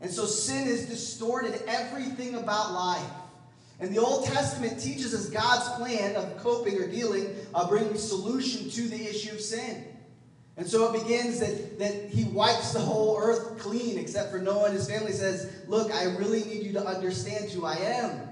And 0.00 0.10
so 0.10 0.26
sin 0.26 0.66
has 0.66 0.86
distorted 0.86 1.62
everything 1.66 2.34
about 2.34 2.72
life. 2.72 3.10
And 3.78 3.94
the 3.94 4.00
Old 4.00 4.26
Testament 4.26 4.80
teaches 4.80 5.14
us 5.14 5.28
God's 5.28 5.68
plan 5.76 6.16
of 6.16 6.36
coping 6.38 6.78
or 6.78 6.86
dealing, 6.86 7.34
uh, 7.54 7.68
bringing 7.68 7.96
solution 7.96 8.70
to 8.70 8.88
the 8.88 9.08
issue 9.08 9.34
of 9.34 9.40
sin. 9.40 9.84
And 10.56 10.66
so 10.66 10.92
it 10.92 11.02
begins 11.02 11.38
that, 11.40 11.78
that 11.78 12.08
he 12.08 12.24
wipes 12.24 12.72
the 12.72 12.80
whole 12.80 13.18
earth 13.18 13.58
clean 13.58 13.98
except 13.98 14.30
for 14.30 14.38
Noah 14.38 14.66
and 14.66 14.74
his 14.74 14.88
family 14.88 15.12
says, 15.12 15.50
Look, 15.66 15.92
I 15.92 16.04
really 16.16 16.44
need 16.44 16.62
you 16.62 16.72
to 16.74 16.86
understand 16.86 17.50
who 17.50 17.66
I 17.66 17.74
am. 17.74 18.26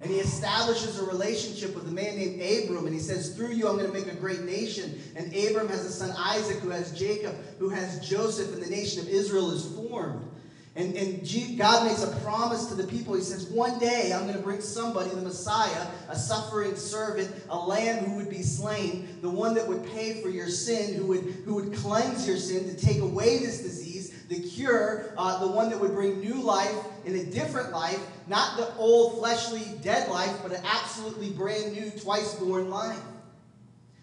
And 0.00 0.10
he 0.10 0.18
establishes 0.18 0.98
a 0.98 1.04
relationship 1.04 1.74
with 1.74 1.88
a 1.88 1.90
man 1.90 2.16
named 2.16 2.40
Abram, 2.40 2.84
and 2.84 2.94
he 2.94 3.00
says, 3.00 3.34
Through 3.34 3.52
you, 3.52 3.68
I'm 3.68 3.78
going 3.78 3.90
to 3.90 3.92
make 3.92 4.06
a 4.06 4.16
great 4.16 4.42
nation. 4.42 5.00
And 5.16 5.34
Abram 5.34 5.68
has 5.68 5.84
a 5.84 5.90
son 5.90 6.14
Isaac, 6.18 6.58
who 6.58 6.68
has 6.70 6.92
Jacob, 6.92 7.34
who 7.58 7.70
has 7.70 8.06
Joseph, 8.06 8.52
and 8.52 8.62
the 8.62 8.68
nation 8.68 9.00
of 9.00 9.08
Israel 9.08 9.50
is 9.50 9.74
formed. 9.74 10.28
And, 10.76 10.96
and 10.96 11.56
God 11.56 11.86
makes 11.86 12.02
a 12.02 12.10
promise 12.22 12.66
to 12.66 12.74
the 12.74 12.84
people. 12.84 13.14
He 13.14 13.20
says, 13.20 13.48
One 13.48 13.78
day 13.78 14.12
I'm 14.12 14.22
going 14.22 14.36
to 14.36 14.42
bring 14.42 14.60
somebody, 14.60 15.10
the 15.10 15.22
Messiah, 15.22 15.86
a 16.08 16.16
suffering 16.16 16.74
servant, 16.74 17.32
a 17.48 17.56
lamb 17.56 18.04
who 18.04 18.16
would 18.16 18.28
be 18.28 18.42
slain, 18.42 19.08
the 19.22 19.30
one 19.30 19.54
that 19.54 19.68
would 19.68 19.86
pay 19.92 20.20
for 20.20 20.30
your 20.30 20.48
sin, 20.48 20.94
who 20.96 21.06
would, 21.06 21.22
who 21.44 21.54
would 21.54 21.74
cleanse 21.74 22.26
your 22.26 22.36
sin, 22.36 22.64
to 22.64 22.74
take 22.74 22.98
away 22.98 23.38
this 23.38 23.62
disease, 23.62 24.24
the 24.28 24.40
cure, 24.40 25.14
uh, 25.16 25.38
the 25.38 25.52
one 25.52 25.70
that 25.70 25.78
would 25.78 25.92
bring 25.92 26.18
new 26.18 26.42
life 26.42 26.74
in 27.04 27.14
a 27.14 27.24
different 27.24 27.70
life, 27.70 28.00
not 28.26 28.56
the 28.56 28.74
old, 28.74 29.18
fleshly, 29.18 29.78
dead 29.80 30.10
life, 30.10 30.36
but 30.42 30.50
an 30.50 30.64
absolutely 30.64 31.30
brand 31.30 31.72
new, 31.72 31.88
twice 31.92 32.34
born 32.34 32.68
life. 32.68 32.98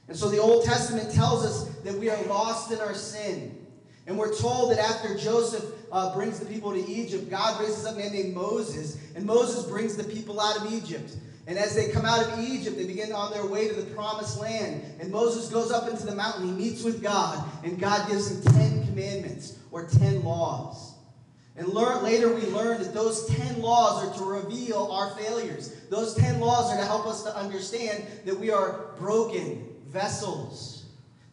And 0.07 0.15
so 0.15 0.29
the 0.29 0.39
Old 0.39 0.63
Testament 0.63 1.11
tells 1.11 1.45
us 1.45 1.65
that 1.83 1.95
we 1.95 2.09
are 2.09 2.23
lost 2.27 2.71
in 2.71 2.79
our 2.79 2.93
sin. 2.93 3.57
And 4.07 4.17
we're 4.17 4.33
told 4.33 4.71
that 4.71 4.79
after 4.79 5.17
Joseph 5.17 5.63
uh, 5.91 6.13
brings 6.13 6.39
the 6.39 6.45
people 6.45 6.71
to 6.71 6.79
Egypt, 6.89 7.29
God 7.29 7.59
raises 7.59 7.85
up 7.85 7.95
a 7.95 7.97
man 7.99 8.13
named 8.13 8.33
Moses, 8.33 8.97
and 9.15 9.25
Moses 9.25 9.65
brings 9.65 9.95
the 9.95 10.03
people 10.03 10.39
out 10.39 10.57
of 10.57 10.71
Egypt. 10.71 11.15
And 11.47 11.57
as 11.57 11.75
they 11.75 11.89
come 11.89 12.05
out 12.05 12.23
of 12.23 12.39
Egypt, 12.39 12.77
they 12.77 12.85
begin 12.85 13.11
on 13.11 13.31
their 13.31 13.45
way 13.45 13.67
to 13.67 13.73
the 13.73 13.93
promised 13.93 14.39
land. 14.39 14.83
And 14.99 15.11
Moses 15.11 15.49
goes 15.49 15.71
up 15.71 15.89
into 15.89 16.05
the 16.05 16.15
mountain, 16.15 16.47
he 16.47 16.51
meets 16.53 16.83
with 16.83 17.01
God, 17.01 17.43
and 17.63 17.79
God 17.79 18.07
gives 18.09 18.31
him 18.31 18.53
10 18.53 18.85
commandments 18.87 19.57
or 19.71 19.85
10 19.85 20.23
laws. 20.23 20.93
And 21.57 21.67
learn, 21.67 22.03
later 22.03 22.33
we 22.33 22.41
learn 22.47 22.81
that 22.81 22.93
those 22.93 23.27
10 23.27 23.61
laws 23.61 24.07
are 24.07 24.17
to 24.19 24.23
reveal 24.23 24.89
our 24.91 25.11
failures. 25.15 25.75
Those 25.89 26.15
10 26.15 26.39
laws 26.39 26.71
are 26.71 26.77
to 26.77 26.85
help 26.85 27.05
us 27.05 27.23
to 27.23 27.35
understand 27.35 28.05
that 28.25 28.39
we 28.39 28.51
are 28.51 28.91
broken 28.97 29.67
vessels. 29.87 30.85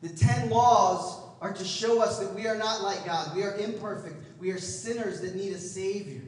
The 0.03 0.09
10 0.09 0.51
laws 0.51 1.21
are 1.41 1.53
to 1.53 1.65
show 1.65 2.03
us 2.03 2.19
that 2.19 2.35
we 2.35 2.47
are 2.47 2.57
not 2.57 2.83
like 2.83 3.05
God. 3.05 3.35
We 3.35 3.43
are 3.43 3.57
imperfect. 3.57 4.17
We 4.41 4.51
are 4.51 4.59
sinners 4.59 5.21
that 5.21 5.35
need 5.35 5.53
a 5.53 5.59
Savior. 5.59 6.23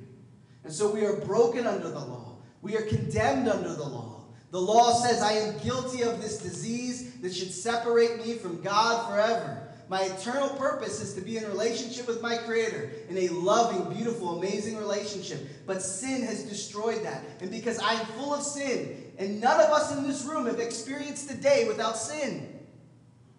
And 0.64 0.72
so 0.72 0.92
we 0.92 1.04
are 1.04 1.16
broken 1.16 1.66
under 1.66 1.88
the 1.88 1.98
law. 1.98 2.36
We 2.62 2.76
are 2.76 2.82
condemned 2.82 3.48
under 3.48 3.74
the 3.74 3.84
law. 3.84 4.24
The 4.50 4.60
law 4.60 4.92
says, 4.92 5.22
I 5.22 5.32
am 5.32 5.58
guilty 5.58 6.02
of 6.02 6.20
this 6.20 6.38
disease 6.38 7.14
that 7.20 7.34
should 7.34 7.52
separate 7.52 8.24
me 8.24 8.34
from 8.34 8.60
God 8.60 9.08
forever. 9.08 9.68
My 9.88 10.02
eternal 10.02 10.50
purpose 10.50 11.00
is 11.00 11.14
to 11.14 11.20
be 11.20 11.36
in 11.36 11.44
relationship 11.48 12.06
with 12.06 12.22
my 12.22 12.36
Creator 12.36 12.92
in 13.08 13.18
a 13.18 13.28
loving, 13.28 13.92
beautiful, 13.92 14.38
amazing 14.38 14.76
relationship. 14.76 15.40
But 15.66 15.82
sin 15.82 16.22
has 16.22 16.44
destroyed 16.44 17.02
that. 17.04 17.24
And 17.40 17.50
because 17.50 17.80
I 17.80 17.94
am 17.94 18.06
full 18.06 18.32
of 18.32 18.42
sin, 18.42 19.12
and 19.18 19.40
none 19.40 19.60
of 19.60 19.70
us 19.70 19.92
in 19.96 20.06
this 20.06 20.24
room 20.24 20.46
have 20.46 20.60
experienced 20.60 21.30
a 21.30 21.34
day 21.34 21.66
without 21.66 21.96
sin. 21.96 22.59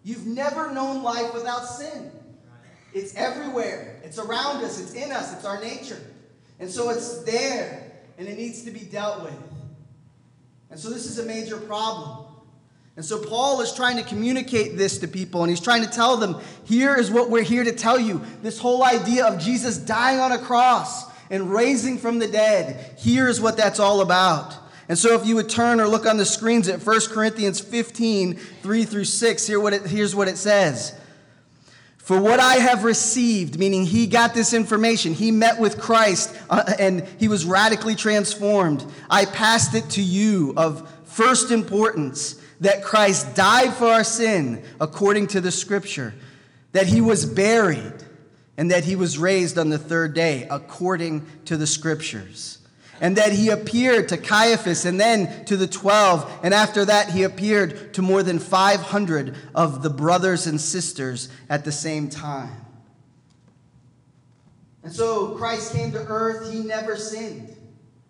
You've 0.04 0.26
never 0.26 0.72
known 0.72 1.02
life 1.02 1.32
without 1.32 1.64
sin. 1.64 2.10
It's 2.94 3.14
everywhere, 3.14 4.00
it's 4.04 4.18
around 4.18 4.62
us, 4.62 4.78
it's 4.78 4.92
in 4.92 5.12
us, 5.12 5.32
it's 5.34 5.44
our 5.44 5.60
nature. 5.60 6.00
And 6.60 6.70
so 6.70 6.90
it's 6.90 7.22
there, 7.22 7.90
and 8.18 8.28
it 8.28 8.36
needs 8.36 8.62
to 8.62 8.70
be 8.70 8.80
dealt 8.80 9.22
with. 9.22 9.34
And 10.70 10.78
so 10.78 10.90
this 10.90 11.06
is 11.06 11.18
a 11.18 11.24
major 11.24 11.56
problem. 11.56 12.26
And 12.96 13.04
so 13.04 13.24
Paul 13.24 13.62
is 13.62 13.72
trying 13.72 13.96
to 13.96 14.02
communicate 14.02 14.76
this 14.76 14.98
to 14.98 15.08
people, 15.08 15.42
and 15.42 15.50
he's 15.50 15.60
trying 15.60 15.82
to 15.82 15.90
tell 15.90 16.18
them 16.18 16.36
here 16.64 16.94
is 16.94 17.10
what 17.10 17.30
we're 17.30 17.42
here 17.42 17.64
to 17.64 17.72
tell 17.72 17.98
you. 17.98 18.20
This 18.42 18.58
whole 18.58 18.84
idea 18.84 19.26
of 19.26 19.40
Jesus 19.40 19.78
dying 19.78 20.20
on 20.20 20.32
a 20.32 20.38
cross 20.38 21.10
and 21.30 21.50
raising 21.50 21.96
from 21.96 22.18
the 22.18 22.28
dead, 22.28 22.98
here 22.98 23.28
is 23.28 23.40
what 23.40 23.56
that's 23.56 23.80
all 23.80 24.02
about. 24.02 24.54
And 24.88 24.98
so 24.98 25.14
if 25.14 25.26
you 25.26 25.36
would 25.36 25.48
turn 25.48 25.80
or 25.80 25.86
look 25.86 26.06
on 26.06 26.16
the 26.16 26.24
screens 26.24 26.68
at 26.68 26.84
1 26.84 27.00
Corinthians 27.10 27.60
15, 27.60 28.34
3 28.36 28.84
through 28.84 29.04
6, 29.04 29.46
here 29.46 29.60
what 29.60 29.72
it, 29.72 29.82
here's 29.86 30.14
what 30.14 30.28
it 30.28 30.36
says. 30.36 30.98
For 31.98 32.20
what 32.20 32.40
I 32.40 32.54
have 32.54 32.82
received, 32.82 33.60
meaning 33.60 33.86
he 33.86 34.08
got 34.08 34.34
this 34.34 34.52
information, 34.52 35.14
he 35.14 35.30
met 35.30 35.60
with 35.60 35.80
Christ 35.80 36.36
uh, 36.50 36.74
and 36.78 37.06
he 37.20 37.28
was 37.28 37.44
radically 37.44 37.94
transformed. 37.94 38.84
I 39.08 39.24
passed 39.24 39.76
it 39.76 39.88
to 39.90 40.02
you 40.02 40.52
of 40.56 40.90
first 41.04 41.52
importance 41.52 42.42
that 42.60 42.82
Christ 42.82 43.36
died 43.36 43.72
for 43.74 43.86
our 43.86 44.02
sin 44.02 44.64
according 44.80 45.28
to 45.28 45.40
the 45.40 45.52
scripture, 45.52 46.12
that 46.72 46.88
he 46.88 47.00
was 47.00 47.24
buried, 47.24 47.94
and 48.56 48.72
that 48.72 48.84
he 48.84 48.96
was 48.96 49.16
raised 49.16 49.56
on 49.56 49.68
the 49.68 49.78
third 49.78 50.12
day 50.12 50.46
according 50.50 51.24
to 51.44 51.56
the 51.56 51.66
scriptures. 51.68 52.58
And 53.02 53.16
that 53.16 53.32
he 53.32 53.50
appeared 53.50 54.08
to 54.08 54.16
Cephas 54.16 54.86
and 54.86 54.98
then 54.98 55.44
to 55.44 55.58
the 55.58 55.66
12. 55.66 56.40
And 56.42 56.54
after 56.54 56.86
that, 56.86 57.10
he 57.10 57.24
appeared 57.24 57.92
to 57.92 58.00
more 58.00 58.22
than 58.22 58.38
500 58.38 59.36
of 59.54 59.82
the 59.82 59.90
brothers 59.90 60.46
and 60.46 60.58
sisters 60.58 61.28
at 61.50 61.66
the 61.66 61.72
same 61.72 62.08
time. 62.08 62.64
And 64.82 64.92
so 64.92 65.34
Christ 65.34 65.74
came 65.74 65.92
to 65.92 65.98
earth. 65.98 66.50
He 66.50 66.60
never 66.60 66.96
sinned. 66.96 67.54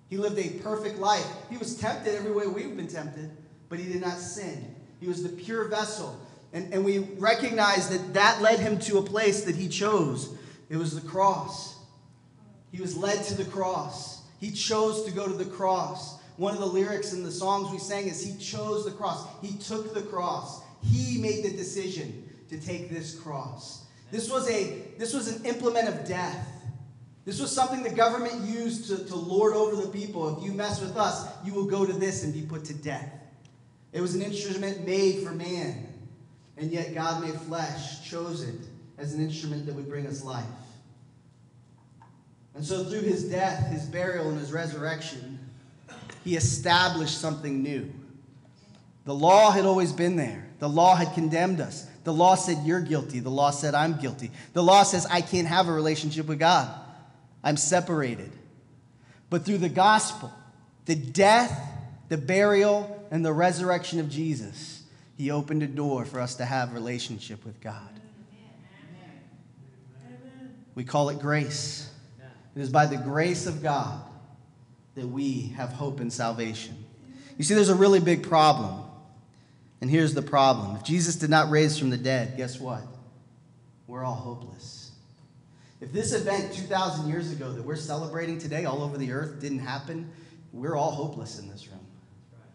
He 0.09 0.17
lived 0.17 0.39
a 0.39 0.51
perfect 0.63 1.01
life. 1.01 1.27
He 1.51 1.57
was 1.57 1.75
tempted 1.75 2.15
every 2.15 2.31
way 2.31 2.47
we've 2.47 2.77
been 2.77 2.87
tempted 2.87 3.31
but 3.73 3.81
he 3.81 3.91
did 3.91 4.03
not 4.03 4.19
sin. 4.19 4.75
He 5.01 5.09
was 5.09 5.23
the 5.23 5.31
pure 5.31 5.67
vessel. 5.67 6.21
And, 6.53 6.75
and 6.75 6.85
we 6.85 6.99
recognize 6.99 7.89
that 7.89 8.13
that 8.13 8.43
led 8.43 8.61
him 8.61 8.79
to 8.81 8.99
a 8.99 9.03
place 9.03 9.45
that 9.45 9.57
he 9.57 9.67
chose. 9.67 10.29
It 10.69 10.77
was 10.77 10.95
the 10.95 11.09
cross. 11.09 11.79
He 12.71 12.83
was 12.83 12.99
led 12.99 13.25
to 13.25 13.35
the 13.35 13.47
cross. 13.47 14.21
He 14.43 14.51
chose 14.51 15.05
to 15.05 15.13
go 15.13 15.29
to 15.29 15.33
the 15.35 15.45
cross. 15.45 16.19
One 16.37 16.53
of 16.53 16.59
the 16.59 16.67
lyrics 16.67 17.13
in 17.13 17.23
the 17.23 17.31
songs 17.31 17.71
we 17.71 17.79
sang 17.79 18.09
is 18.09 18.21
He 18.21 18.37
chose 18.45 18.85
the 18.85 18.91
cross. 18.91 19.25
He 19.41 19.57
took 19.57 19.95
the 19.95 20.03
cross. 20.03 20.61
He 20.83 21.17
made 21.19 21.45
the 21.45 21.57
decision 21.57 22.29
to 22.51 22.59
take 22.59 22.91
this 22.91 23.15
cross. 23.15 23.85
This 24.11 24.29
was, 24.29 24.51
a, 24.51 24.83
this 24.99 25.15
was 25.15 25.29
an 25.29 25.47
implement 25.47 25.89
of 25.89 26.09
death. 26.09 26.49
This 27.25 27.41
was 27.41 27.55
something 27.55 27.85
the 27.85 27.91
government 27.91 28.45
used 28.45 28.89
to, 28.89 29.05
to 29.05 29.15
lord 29.15 29.55
over 29.55 29.81
the 29.81 29.93
people. 29.93 30.37
If 30.37 30.45
you 30.45 30.51
mess 30.51 30.81
with 30.81 30.97
us, 30.97 31.29
you 31.45 31.55
will 31.55 31.67
go 31.67 31.87
to 31.87 31.93
this 31.93 32.25
and 32.25 32.35
be 32.35 32.43
put 32.43 32.65
to 32.65 32.75
death. 32.75 33.09
It 33.93 34.01
was 34.01 34.17
an 34.17 34.23
instrument 34.23 34.85
made 34.85 35.25
for 35.25 35.31
man, 35.31 35.87
and 36.57 36.73
yet 36.73 36.95
God 36.95 37.23
made 37.23 37.41
flesh, 37.43 38.11
chose 38.11 38.43
it 38.43 38.59
as 38.99 39.15
an 39.15 39.23
instrument 39.23 39.67
that 39.67 39.77
would 39.77 39.89
bring 39.89 40.09
us 40.09 40.25
life. 40.25 40.45
And 42.55 42.65
so, 42.65 42.85
through 42.85 43.01
his 43.01 43.25
death, 43.25 43.69
his 43.69 43.87
burial, 43.87 44.29
and 44.29 44.39
his 44.39 44.53
resurrection, 44.53 45.39
he 46.25 46.37
established 46.37 47.19
something 47.19 47.63
new. 47.63 47.91
The 49.05 49.15
law 49.15 49.51
had 49.51 49.65
always 49.65 49.93
been 49.93 50.17
there, 50.17 50.47
the 50.59 50.69
law 50.69 50.95
had 50.95 51.15
condemned 51.15 51.61
us. 51.61 51.87
The 52.05 52.13
law 52.13 52.35
said, 52.35 52.59
You're 52.65 52.81
guilty. 52.81 53.21
The 53.21 53.31
law 53.31 53.51
said, 53.51 53.75
I'm 53.75 53.97
guilty. 53.99 54.31
The 54.53 54.63
law 54.63 54.83
says, 54.83 55.07
I 55.07 55.21
can't 55.21 55.47
have 55.47 55.69
a 55.69 55.73
relationship 55.73 56.27
with 56.27 56.39
God. 56.39 56.69
I'm 57.45 57.57
separated. 57.57 58.33
But 59.31 59.45
through 59.45 59.59
the 59.59 59.69
gospel, 59.69 60.33
the 60.85 60.95
death, 60.95 61.59
the 62.09 62.19
burial, 62.19 63.07
and 63.11 63.25
the 63.25 63.33
resurrection 63.33 64.01
of 64.01 64.11
Jesus, 64.11 64.83
he 65.17 65.31
opened 65.31 65.63
a 65.63 65.67
door 65.67 66.05
for 66.05 66.21
us 66.21 66.37
to 66.37 66.45
have 66.45 66.75
relationship 66.75 67.45
with 67.45 67.61
God. 67.61 67.89
We 70.75 70.85
call 70.85 71.11
it 71.11 71.19
grace. 71.19 71.92
It 72.55 72.61
is 72.61 72.71
by 72.71 72.87
the 72.87 72.97
grace 72.97 73.47
of 73.47 73.63
God 73.63 74.03
that 74.95 75.07
we 75.07 75.53
have 75.57 75.71
hope 75.71 76.01
and 76.01 76.13
salvation. 76.13 76.85
You 77.39 77.45
see, 77.45 77.55
there's 77.55 77.71
a 77.71 77.75
really 77.75 78.01
big 78.01 78.23
problem. 78.23 78.83
And 79.81 79.91
here's 79.91 80.15
the 80.15 80.23
problem 80.23 80.77
if 80.77 80.85
Jesus 80.85 81.17
did 81.17 81.31
not 81.31 81.51
raise 81.51 81.79
from 81.79 81.91
the 81.91 81.97
dead, 81.97 82.37
guess 82.37 82.61
what? 82.61 82.83
We're 83.87 84.05
all 84.05 84.15
hopeless. 84.15 84.93
If 85.81 85.93
this 85.93 86.13
event 86.13 86.53
2,000 86.53 87.09
years 87.09 87.33
ago 87.33 87.53
that 87.53 87.65
we're 87.65 87.75
celebrating 87.75 88.39
today 88.39 88.65
all 88.67 88.83
over 88.83 88.97
the 88.97 89.11
earth 89.11 89.41
didn't 89.41 89.59
happen, 89.59 90.09
we're 90.53 90.77
all 90.77 90.93
hopeless 90.93 91.41
in 91.41 91.49
this 91.49 91.67
room. 91.67 91.85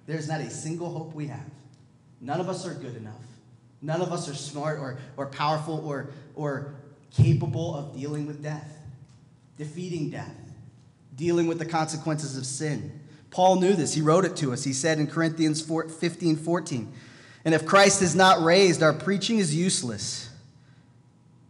There's 0.06 0.30
not 0.30 0.40
a 0.40 0.50
single 0.50 0.90
hope 0.90 1.14
we 1.14 1.28
have. 1.28 1.50
None 2.22 2.40
of 2.40 2.48
us 2.48 2.66
are 2.66 2.74
good 2.74 2.96
enough. 2.96 3.14
None 3.82 4.02
of 4.02 4.14
us 4.14 4.30
are 4.30 4.34
smart 4.34 4.80
or, 4.80 4.98
or 5.18 5.28
powerful 5.28 5.86
or, 5.86 6.12
or 6.36 6.76
capable 7.12 7.76
of 7.76 7.94
dealing 8.00 8.26
with 8.26 8.42
death, 8.42 8.77
defeating 9.58 10.10
death, 10.10 10.36
dealing 11.16 11.48
with 11.48 11.60
the 11.60 11.66
consequences 11.66 12.38
of 12.38 12.46
sin. 12.46 13.00
Paul 13.32 13.60
knew 13.60 13.74
this. 13.74 13.94
He 13.94 14.02
wrote 14.02 14.26
it 14.26 14.36
to 14.38 14.54
us. 14.54 14.64
He 14.64 14.74
said 14.74 15.00
in 15.00 15.08
Corinthians 15.08 15.62
15 15.62 16.36
14, 16.38 16.94
And 17.46 17.54
if 17.54 17.66
Christ 17.66 18.02
is 18.02 18.16
not 18.16 18.42
raised, 18.42 18.82
our 18.82 18.94
preaching 18.94 19.40
is 19.40 19.54
useless, 19.54 20.30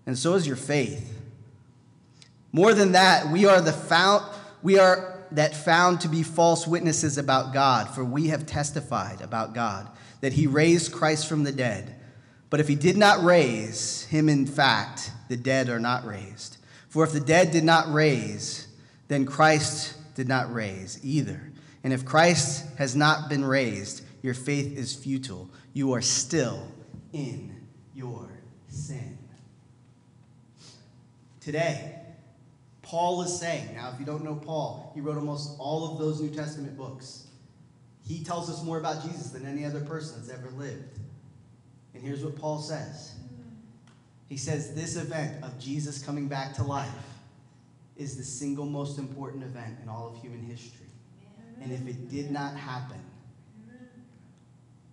and 0.06 0.18
so 0.18 0.34
is 0.34 0.48
your 0.48 0.56
faith. 0.56 1.14
More 2.52 2.74
than 2.74 2.94
that, 2.94 3.28
we 3.30 3.46
are 3.46 3.62
the 3.62 3.74
found, 3.74 4.26
we 4.64 4.80
are 4.80 5.18
that 5.32 5.56
found 5.56 6.02
to 6.02 6.08
be 6.08 6.24
false 6.24 6.66
witnesses 6.66 7.18
about 7.18 7.54
God, 7.54 7.90
for 7.90 8.04
we 8.04 8.28
have 8.28 8.46
testified 8.46 9.22
about 9.22 9.54
God 9.54 9.90
that 10.22 10.34
he 10.34 10.48
raised 10.48 10.92
Christ 10.92 11.28
from 11.28 11.44
the 11.44 11.52
dead. 11.52 11.96
But 12.50 12.60
if 12.60 12.68
he 12.68 12.76
did 12.76 12.98
not 12.98 13.24
raise 13.24 14.04
him, 14.06 14.30
in 14.30 14.46
fact, 14.46 15.12
the 15.28 15.38
dead 15.38 15.70
are 15.70 15.80
not 15.80 16.06
raised. 16.06 16.58
For 16.98 17.04
if 17.04 17.12
the 17.12 17.20
dead 17.20 17.52
did 17.52 17.64
not 17.64 17.94
raise, 17.94 18.68
then 19.08 19.28
Christ 19.28 19.96
did 20.16 20.28
not 20.28 20.52
raise 20.52 21.00
either. 21.04 21.52
And 21.84 21.94
if 21.94 22.04
Christ 22.04 22.66
has 22.80 22.96
not 22.96 23.30
been 23.30 23.46
raised, 23.46 24.04
your 24.24 24.34
faith 24.34 24.76
is 24.76 24.96
futile. 24.96 25.48
You 25.74 25.94
are 25.94 26.02
still 26.02 26.72
in 27.14 27.56
your 27.94 28.32
sin. 28.70 29.16
Today, 31.40 32.00
Paul 32.82 33.22
is 33.22 33.40
saying. 33.40 33.76
Now, 33.76 33.92
if 33.94 34.00
you 34.00 34.06
don't 34.08 34.24
know 34.24 34.34
Paul, 34.34 34.92
he 34.96 35.02
wrote 35.02 35.18
almost 35.18 35.56
all 35.60 35.92
of 35.92 36.00
those 36.00 36.20
New 36.20 36.32
Testament 36.32 36.76
books. 36.76 37.28
He 38.08 38.24
tells 38.24 38.50
us 38.50 38.64
more 38.64 38.80
about 38.80 39.04
Jesus 39.04 39.30
than 39.30 39.46
any 39.46 39.66
other 39.66 39.82
person 39.82 40.18
that's 40.18 40.36
ever 40.36 40.50
lived. 40.50 40.98
And 41.94 42.02
here's 42.02 42.24
what 42.24 42.36
Paul 42.36 42.58
says 42.60 43.17
He 44.30 44.38
says, 44.38 44.74
This 44.74 44.96
event 44.96 45.44
of 45.44 45.58
Jesus 45.60 46.04
coming 46.04 46.28
back 46.28 46.54
to 46.56 46.64
life 46.64 46.90
is 47.96 48.18
the 48.18 48.24
single 48.24 48.66
most 48.66 49.00
important 49.00 49.44
event 49.44 49.78
in 49.82 49.90
all 49.90 50.08
of 50.08 50.22
human 50.22 50.42
history. 50.42 50.86
And 51.62 51.72
if 51.72 51.88
it 51.88 52.10
did 52.10 52.30
not 52.30 52.56
happen, 52.56 53.02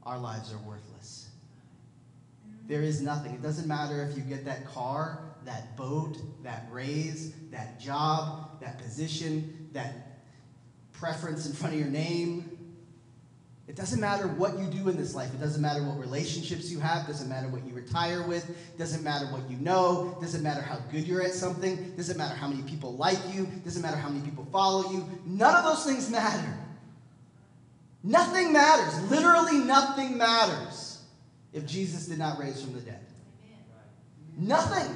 our 0.05 0.19
lives 0.19 0.53
are 0.53 0.59
worthless. 0.59 1.29
There 2.67 2.83
is 2.83 3.03
nothing. 3.03 3.35
It 3.35 3.43
doesn't 3.43 3.69
matter 3.69 4.03
if 4.03 4.17
you 4.17 4.23
get 4.23 4.45
that 4.47 4.67
car 4.67 5.25
that 5.45 5.77
boat, 5.77 6.17
that 6.43 6.67
raise, 6.71 7.33
that 7.51 7.81
job, 7.81 8.61
that 8.61 8.79
position, 8.79 9.69
that 9.73 10.21
preference 10.93 11.47
in 11.47 11.53
front 11.53 11.75
of 11.75 11.81
your 11.81 11.89
name. 11.89 12.54
It 13.67 13.77
doesn't 13.77 14.01
matter 14.01 14.29
what 14.29 14.59
you 14.59 14.67
do 14.67 14.91
in 14.91 14.97
this 14.97 15.15
life. 15.15 15.33
It 15.33 15.41
doesn't 15.41 15.63
matter 15.63 15.83
what 15.83 15.99
relationships 15.99 16.71
you 16.71 16.81
have. 16.81 17.05
It 17.05 17.07
doesn't 17.07 17.31
matter 17.31 17.49
what 17.49 17.67
you 17.67 17.73
retire 17.73 18.23
with. 18.27 18.49
It 18.51 18.79
doesn't 18.79 19.03
matter 19.03 19.25
what 19.27 19.49
you 19.51 19.57
know. 19.57 20.15
It 20.19 20.21
doesn't 20.21 20.43
matter 20.43 20.61
how 20.61 20.77
good 20.93 21.07
you're 21.07 21.23
at 21.23 21.33
something. 21.33 21.73
It 21.73 21.97
doesn't 21.97 22.19
matter 22.19 22.35
how 22.35 22.47
many 22.47 22.63
people 22.63 22.95
like 22.97 23.19
you. 23.33 23.45
It 23.45 23.65
doesn't 23.65 23.81
matter 23.81 23.97
how 23.97 24.11
many 24.11 24.23
people 24.23 24.47
follow 24.53 24.91
you. 24.93 25.09
None 25.25 25.55
of 25.55 25.65
those 25.65 25.85
things 25.87 26.11
matter. 26.11 26.59
Nothing 28.03 28.53
matters. 28.53 29.11
Literally 29.11 29.59
nothing 29.59 30.19
matters 30.19 31.03
if 31.55 31.65
Jesus 31.65 32.07
did 32.07 32.19
not 32.19 32.39
raise 32.39 32.61
from 32.61 32.75
the 32.75 32.81
dead. 32.81 33.01
Nothing. 34.37 34.95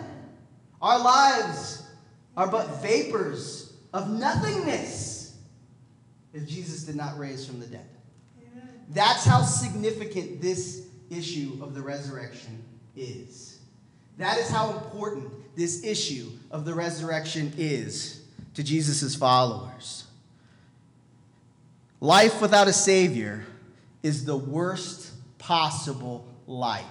Our 0.83 0.99
lives 1.03 1.89
are 2.37 2.49
but 2.49 2.83
vapors 2.83 3.73
of 3.95 4.11
nothingness 4.11 5.37
if 6.35 6.47
Jesus 6.47 6.85
did 6.85 6.97
not 6.97 7.19
raise 7.19 7.47
from 7.47 7.61
the 7.61 7.67
dead. 7.67 7.89
That's 8.91 9.25
how 9.25 9.43
significant 9.43 10.41
this 10.41 10.87
issue 11.11 11.59
of 11.61 11.75
the 11.75 11.83
resurrection 11.83 12.63
is. 12.97 13.59
That 14.17 14.39
is 14.39 14.49
how 14.49 14.71
important 14.71 15.31
this 15.57 15.85
issue 15.85 16.31
of 16.51 16.65
the 16.65 16.75
resurrection 16.75 17.53
is 17.57 18.23
to 18.55 18.63
Jesus' 18.63 19.15
followers. 19.15 20.05
Life 22.01 22.41
without 22.41 22.69
a 22.69 22.73
Savior 22.73 23.45
is 24.03 24.25
the 24.25 24.37
worst 24.37 25.13
possible 25.39 26.27
life. 26.47 26.85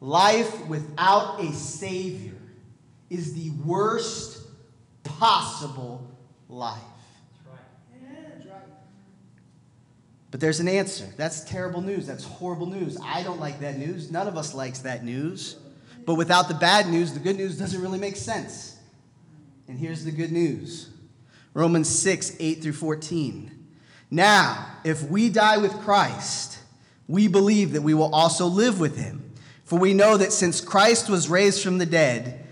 Life 0.00 0.66
without 0.66 1.40
a 1.40 1.52
Savior 1.52 2.34
is 3.10 3.34
the 3.34 3.50
worst 3.64 4.38
possible 5.02 6.06
life. 6.48 6.82
But 10.30 10.40
there's 10.40 10.60
an 10.60 10.68
answer. 10.68 11.06
That's 11.16 11.44
terrible 11.44 11.80
news. 11.80 12.06
That's 12.06 12.24
horrible 12.24 12.66
news. 12.66 12.98
I 13.02 13.22
don't 13.22 13.40
like 13.40 13.60
that 13.60 13.78
news. 13.78 14.10
None 14.10 14.28
of 14.28 14.36
us 14.36 14.54
likes 14.54 14.80
that 14.80 15.04
news. 15.04 15.56
But 16.04 16.14
without 16.14 16.48
the 16.48 16.54
bad 16.54 16.88
news, 16.88 17.12
the 17.12 17.20
good 17.20 17.36
news 17.36 17.58
doesn't 17.58 17.80
really 17.80 17.98
make 17.98 18.16
sense. 18.16 18.76
And 19.68 19.78
here's 19.78 20.04
the 20.04 20.12
good 20.12 20.32
news 20.32 20.90
Romans 21.54 21.88
6, 21.88 22.36
8 22.38 22.62
through 22.62 22.72
14. 22.72 23.54
Now, 24.10 24.66
if 24.84 25.02
we 25.02 25.28
die 25.28 25.58
with 25.58 25.72
Christ, 25.80 26.58
we 27.06 27.28
believe 27.28 27.72
that 27.72 27.82
we 27.82 27.94
will 27.94 28.14
also 28.14 28.46
live 28.46 28.80
with 28.80 28.96
him. 28.96 29.32
For 29.64 29.78
we 29.78 29.92
know 29.92 30.16
that 30.16 30.32
since 30.32 30.60
Christ 30.60 31.10
was 31.10 31.28
raised 31.28 31.62
from 31.62 31.78
the 31.78 31.86
dead, 31.86 32.46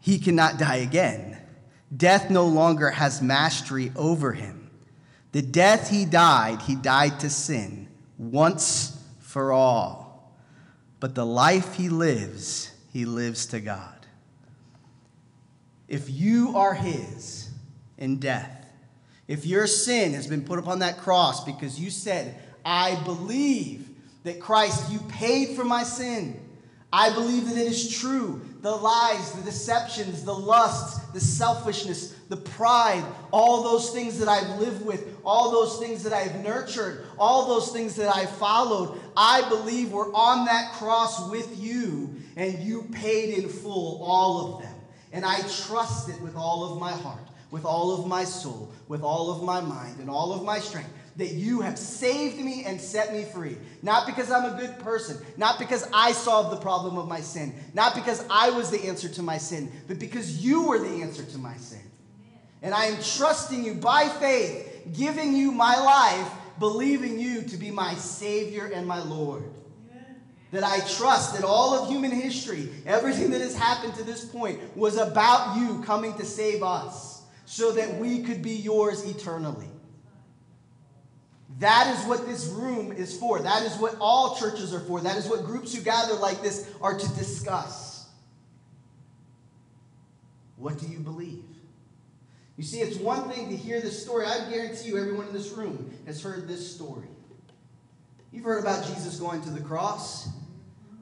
he 0.00 0.18
cannot 0.18 0.58
die 0.58 0.76
again. 0.76 1.38
Death 1.96 2.30
no 2.30 2.46
longer 2.46 2.90
has 2.90 3.22
mastery 3.22 3.92
over 3.94 4.32
him. 4.32 4.59
The 5.32 5.42
death 5.42 5.90
he 5.90 6.04
died, 6.04 6.62
he 6.62 6.74
died 6.74 7.20
to 7.20 7.30
sin 7.30 7.88
once 8.18 9.02
for 9.20 9.52
all. 9.52 10.34
But 10.98 11.14
the 11.14 11.24
life 11.24 11.74
he 11.74 11.88
lives, 11.88 12.72
he 12.92 13.04
lives 13.04 13.46
to 13.46 13.60
God. 13.60 14.06
If 15.88 16.10
you 16.10 16.56
are 16.56 16.74
his 16.74 17.50
in 17.96 18.18
death, 18.18 18.66
if 19.28 19.46
your 19.46 19.66
sin 19.66 20.14
has 20.14 20.26
been 20.26 20.44
put 20.44 20.58
upon 20.58 20.80
that 20.80 20.98
cross 20.98 21.44
because 21.44 21.78
you 21.78 21.90
said, 21.90 22.36
I 22.64 22.96
believe 23.04 23.88
that 24.24 24.40
Christ, 24.40 24.90
you 24.92 24.98
paid 25.08 25.56
for 25.56 25.64
my 25.64 25.84
sin. 25.84 26.40
I 26.92 27.12
believe 27.12 27.46
that 27.46 27.56
it 27.56 27.66
is 27.66 27.98
true. 27.98 28.40
The 28.62 28.70
lies, 28.70 29.32
the 29.32 29.42
deceptions, 29.42 30.24
the 30.24 30.34
lusts, 30.34 30.98
the 31.12 31.20
selfishness, 31.20 32.14
the 32.28 32.36
pride, 32.36 33.04
all 33.32 33.62
those 33.62 33.90
things 33.90 34.18
that 34.18 34.28
I've 34.28 34.58
lived 34.58 34.84
with, 34.84 35.16
all 35.24 35.50
those 35.50 35.78
things 35.78 36.02
that 36.02 36.12
I've 36.12 36.42
nurtured, 36.44 37.04
all 37.18 37.46
those 37.46 37.72
things 37.72 37.94
that 37.96 38.14
I've 38.14 38.30
followed, 38.30 39.00
I 39.16 39.48
believe 39.48 39.92
were 39.92 40.12
on 40.12 40.44
that 40.46 40.72
cross 40.72 41.30
with 41.30 41.58
you, 41.58 42.14
and 42.36 42.58
you 42.58 42.82
paid 42.92 43.38
in 43.38 43.48
full 43.48 44.02
all 44.02 44.54
of 44.54 44.62
them. 44.62 44.74
And 45.12 45.24
I 45.24 45.40
trust 45.66 46.08
it 46.08 46.20
with 46.20 46.36
all 46.36 46.72
of 46.72 46.78
my 46.78 46.92
heart, 46.92 47.26
with 47.50 47.64
all 47.64 47.98
of 47.98 48.06
my 48.06 48.24
soul, 48.24 48.70
with 48.88 49.02
all 49.02 49.30
of 49.30 49.42
my 49.42 49.60
mind, 49.60 50.00
and 50.00 50.10
all 50.10 50.32
of 50.32 50.44
my 50.44 50.58
strength 50.58 50.90
that 51.20 51.32
you 51.32 51.60
have 51.60 51.78
saved 51.78 52.38
me 52.38 52.64
and 52.64 52.80
set 52.80 53.12
me 53.12 53.24
free. 53.24 53.56
Not 53.82 54.06
because 54.06 54.30
I'm 54.30 54.54
a 54.54 54.58
good 54.58 54.78
person, 54.78 55.18
not 55.36 55.58
because 55.58 55.88
I 55.92 56.12
solved 56.12 56.52
the 56.52 56.60
problem 56.60 56.98
of 56.98 57.08
my 57.08 57.20
sin, 57.20 57.54
not 57.74 57.94
because 57.94 58.24
I 58.30 58.50
was 58.50 58.70
the 58.70 58.86
answer 58.86 59.08
to 59.08 59.22
my 59.22 59.38
sin, 59.38 59.70
but 59.88 59.98
because 59.98 60.44
you 60.44 60.64
were 60.66 60.78
the 60.78 61.02
answer 61.02 61.22
to 61.22 61.38
my 61.38 61.54
sin. 61.56 61.82
And 62.62 62.74
I 62.74 62.86
am 62.86 63.02
trusting 63.02 63.64
you 63.64 63.74
by 63.74 64.08
faith, 64.08 64.88
giving 64.96 65.34
you 65.34 65.52
my 65.52 65.76
life, 65.76 66.30
believing 66.58 67.18
you 67.18 67.42
to 67.42 67.56
be 67.56 67.70
my 67.70 67.94
Savior 67.94 68.66
and 68.66 68.86
my 68.86 69.02
Lord. 69.02 69.44
That 70.52 70.64
I 70.64 70.80
trust 70.80 71.34
that 71.34 71.44
all 71.44 71.74
of 71.74 71.88
human 71.88 72.10
history, 72.10 72.68
everything 72.84 73.30
that 73.30 73.40
has 73.40 73.56
happened 73.56 73.94
to 73.94 74.04
this 74.04 74.24
point, 74.24 74.58
was 74.76 74.96
about 74.96 75.56
you 75.56 75.82
coming 75.84 76.12
to 76.14 76.24
save 76.24 76.62
us 76.62 77.22
so 77.44 77.72
that 77.72 77.98
we 77.98 78.22
could 78.22 78.42
be 78.42 78.56
yours 78.56 79.04
eternally. 79.04 79.69
That 81.60 81.94
is 81.94 82.06
what 82.06 82.26
this 82.26 82.46
room 82.46 82.90
is 82.90 83.16
for. 83.16 83.38
That 83.38 83.62
is 83.64 83.76
what 83.76 83.94
all 84.00 84.34
churches 84.34 84.72
are 84.72 84.80
for. 84.80 85.00
That 85.00 85.18
is 85.18 85.28
what 85.28 85.44
groups 85.44 85.74
who 85.74 85.82
gather 85.82 86.14
like 86.14 86.42
this 86.42 86.70
are 86.80 86.98
to 86.98 87.08
discuss. 87.16 88.08
What 90.56 90.78
do 90.78 90.86
you 90.86 90.98
believe? 90.98 91.44
You 92.56 92.64
see, 92.64 92.80
it's 92.80 92.96
one 92.96 93.28
thing 93.30 93.50
to 93.50 93.56
hear 93.56 93.80
this 93.80 94.02
story. 94.02 94.24
I 94.24 94.50
guarantee 94.50 94.88
you, 94.88 94.98
everyone 94.98 95.26
in 95.26 95.34
this 95.34 95.50
room 95.52 95.94
has 96.06 96.22
heard 96.22 96.48
this 96.48 96.74
story. 96.74 97.08
You've 98.32 98.44
heard 98.44 98.60
about 98.60 98.86
Jesus 98.86 99.16
going 99.16 99.42
to 99.42 99.50
the 99.50 99.60
cross. 99.60 100.28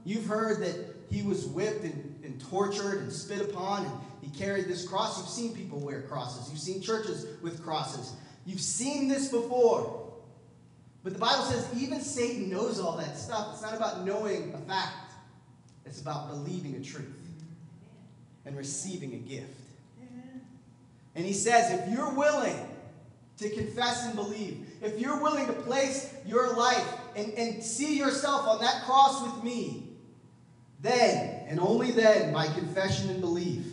You've 0.05 0.27
heard 0.27 0.61
that 0.63 0.97
he 1.09 1.23
was 1.23 1.47
whipped 1.47 1.85
and, 1.85 2.21
and 2.25 2.41
tortured 2.41 2.99
and 2.99 3.13
spit 3.13 3.43
upon, 3.43 3.85
and 3.85 3.93
he 4.23 4.31
carried 4.31 4.67
this 4.67 4.87
cross. 4.87 5.19
You've 5.19 5.29
seen 5.29 5.55
people 5.55 5.79
wear 5.79 6.03
crosses, 6.03 6.51
you've 6.51 6.61
seen 6.61 6.81
churches 6.81 7.27
with 7.43 7.63
crosses. 7.63 8.13
You've 8.45 8.61
seen 8.61 9.07
this 9.07 9.29
before. 9.29 10.08
But 11.09 11.15
the 11.15 11.21
Bible 11.21 11.45
says 11.45 11.67
even 11.81 12.03
Satan 12.03 12.51
knows 12.51 12.79
all 12.79 12.99
that 12.99 13.17
stuff. 13.17 13.49
It's 13.55 13.63
not 13.63 13.75
about 13.75 14.05
knowing 14.05 14.53
a 14.53 14.59
fact, 14.59 15.15
it's 15.87 16.03
about 16.03 16.29
believing 16.29 16.75
a 16.75 16.85
truth 16.85 17.19
and 18.45 18.55
receiving 18.55 19.15
a 19.15 19.17
gift. 19.17 19.59
And 21.15 21.25
he 21.25 21.33
says, 21.33 21.81
if 21.81 21.89
you're 21.89 22.13
willing 22.13 22.59
to 23.39 23.49
confess 23.49 24.05
and 24.05 24.17
believe, 24.17 24.67
if 24.83 25.01
you're 25.01 25.19
willing 25.23 25.47
to 25.47 25.55
place 25.55 26.13
your 26.27 26.55
life 26.55 26.87
and, 27.17 27.33
and 27.33 27.63
see 27.63 27.97
yourself 27.97 28.47
on 28.47 28.61
that 28.61 28.83
cross 28.85 29.23
with 29.23 29.43
me, 29.43 29.85
then, 30.83 31.47
and 31.49 31.59
only 31.59 31.91
then, 31.91 32.35
by 32.35 32.49
confession 32.49 33.09
and 33.09 33.23
belief, 33.23 33.65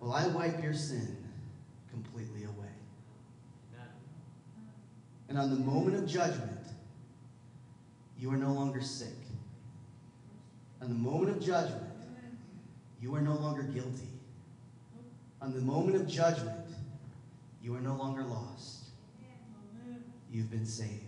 will 0.00 0.14
I 0.14 0.28
wipe 0.28 0.62
your 0.62 0.72
sin 0.72 1.18
completely 1.92 2.44
away. 2.44 2.56
And 5.32 5.40
on 5.40 5.48
the 5.48 5.56
moment 5.64 5.96
of 5.96 6.06
judgment, 6.06 6.60
you 8.18 8.30
are 8.30 8.36
no 8.36 8.52
longer 8.52 8.82
sick. 8.82 9.16
On 10.82 10.90
the 10.90 10.94
moment 10.94 11.34
of 11.34 11.42
judgment, 11.42 11.90
you 13.00 13.14
are 13.14 13.22
no 13.22 13.32
longer 13.36 13.62
guilty. 13.62 14.10
On 15.40 15.54
the 15.54 15.62
moment 15.62 15.96
of 15.96 16.06
judgment, 16.06 16.66
you 17.62 17.74
are 17.74 17.80
no 17.80 17.94
longer 17.94 18.22
lost. 18.24 18.90
You've 20.30 20.50
been 20.50 20.66
saved. 20.66 21.00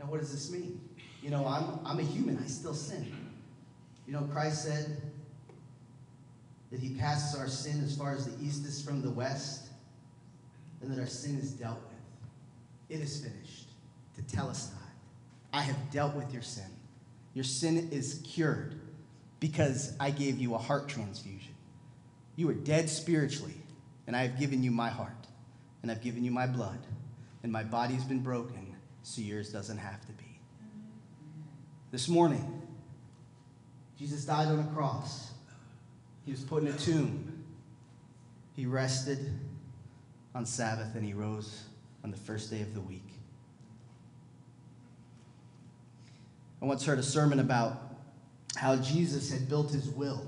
Now, 0.00 0.06
what 0.06 0.18
does 0.18 0.32
this 0.32 0.50
mean? 0.50 0.80
You 1.22 1.30
know, 1.30 1.46
I'm, 1.46 1.78
I'm 1.86 2.00
a 2.00 2.02
human, 2.02 2.36
I 2.44 2.48
still 2.48 2.74
sin. 2.74 3.14
You 4.08 4.12
know, 4.12 4.22
Christ 4.32 4.64
said, 4.64 5.00
that 6.72 6.80
he 6.80 6.94
passes 6.94 7.38
our 7.38 7.46
sin 7.46 7.80
as 7.84 7.96
far 7.96 8.12
as 8.12 8.26
the 8.26 8.44
east 8.44 8.66
is 8.66 8.82
from 8.82 9.02
the 9.02 9.10
west, 9.10 9.68
and 10.82 10.90
that 10.90 10.98
our 10.98 11.06
sin 11.06 11.38
is 11.38 11.52
dealt 11.52 11.78
with. 11.78 11.87
It 12.88 13.00
is 13.00 13.20
finished. 13.20 13.68
Tetelestai. 14.18 14.74
I 15.52 15.62
have 15.62 15.90
dealt 15.90 16.14
with 16.14 16.32
your 16.32 16.42
sin. 16.42 16.70
Your 17.34 17.44
sin 17.44 17.88
is 17.92 18.20
cured 18.24 18.74
because 19.40 19.94
I 20.00 20.10
gave 20.10 20.38
you 20.38 20.54
a 20.54 20.58
heart 20.58 20.88
transfusion. 20.88 21.54
You 22.36 22.46
were 22.46 22.54
dead 22.54 22.88
spiritually, 22.90 23.54
and 24.06 24.16
I 24.16 24.22
have 24.22 24.38
given 24.38 24.62
you 24.62 24.70
my 24.70 24.88
heart, 24.88 25.26
and 25.82 25.90
I've 25.90 26.02
given 26.02 26.24
you 26.24 26.30
my 26.30 26.46
blood, 26.46 26.78
and 27.42 27.52
my 27.52 27.64
body's 27.64 28.04
been 28.04 28.20
broken, 28.20 28.74
so 29.02 29.20
yours 29.20 29.50
doesn't 29.52 29.78
have 29.78 30.00
to 30.06 30.12
be. 30.12 30.38
This 31.90 32.08
morning, 32.08 32.62
Jesus 33.98 34.24
died 34.24 34.48
on 34.48 34.60
a 34.60 34.74
cross 34.74 35.28
he 36.28 36.32
was 36.32 36.42
put 36.42 36.62
in 36.62 36.68
a 36.68 36.76
tomb. 36.76 37.42
He 38.54 38.66
rested 38.66 39.32
on 40.34 40.44
Sabbath 40.44 40.94
and 40.94 41.02
he 41.02 41.14
rose 41.14 41.64
on 42.04 42.10
the 42.10 42.16
first 42.16 42.50
day 42.50 42.60
of 42.62 42.74
the 42.74 42.80
week. 42.80 43.08
I 46.60 46.64
once 46.64 46.84
heard 46.84 46.98
a 46.98 47.02
sermon 47.02 47.40
about 47.40 47.80
how 48.56 48.76
Jesus 48.76 49.30
had 49.30 49.48
built 49.48 49.70
his 49.70 49.88
will. 49.88 50.26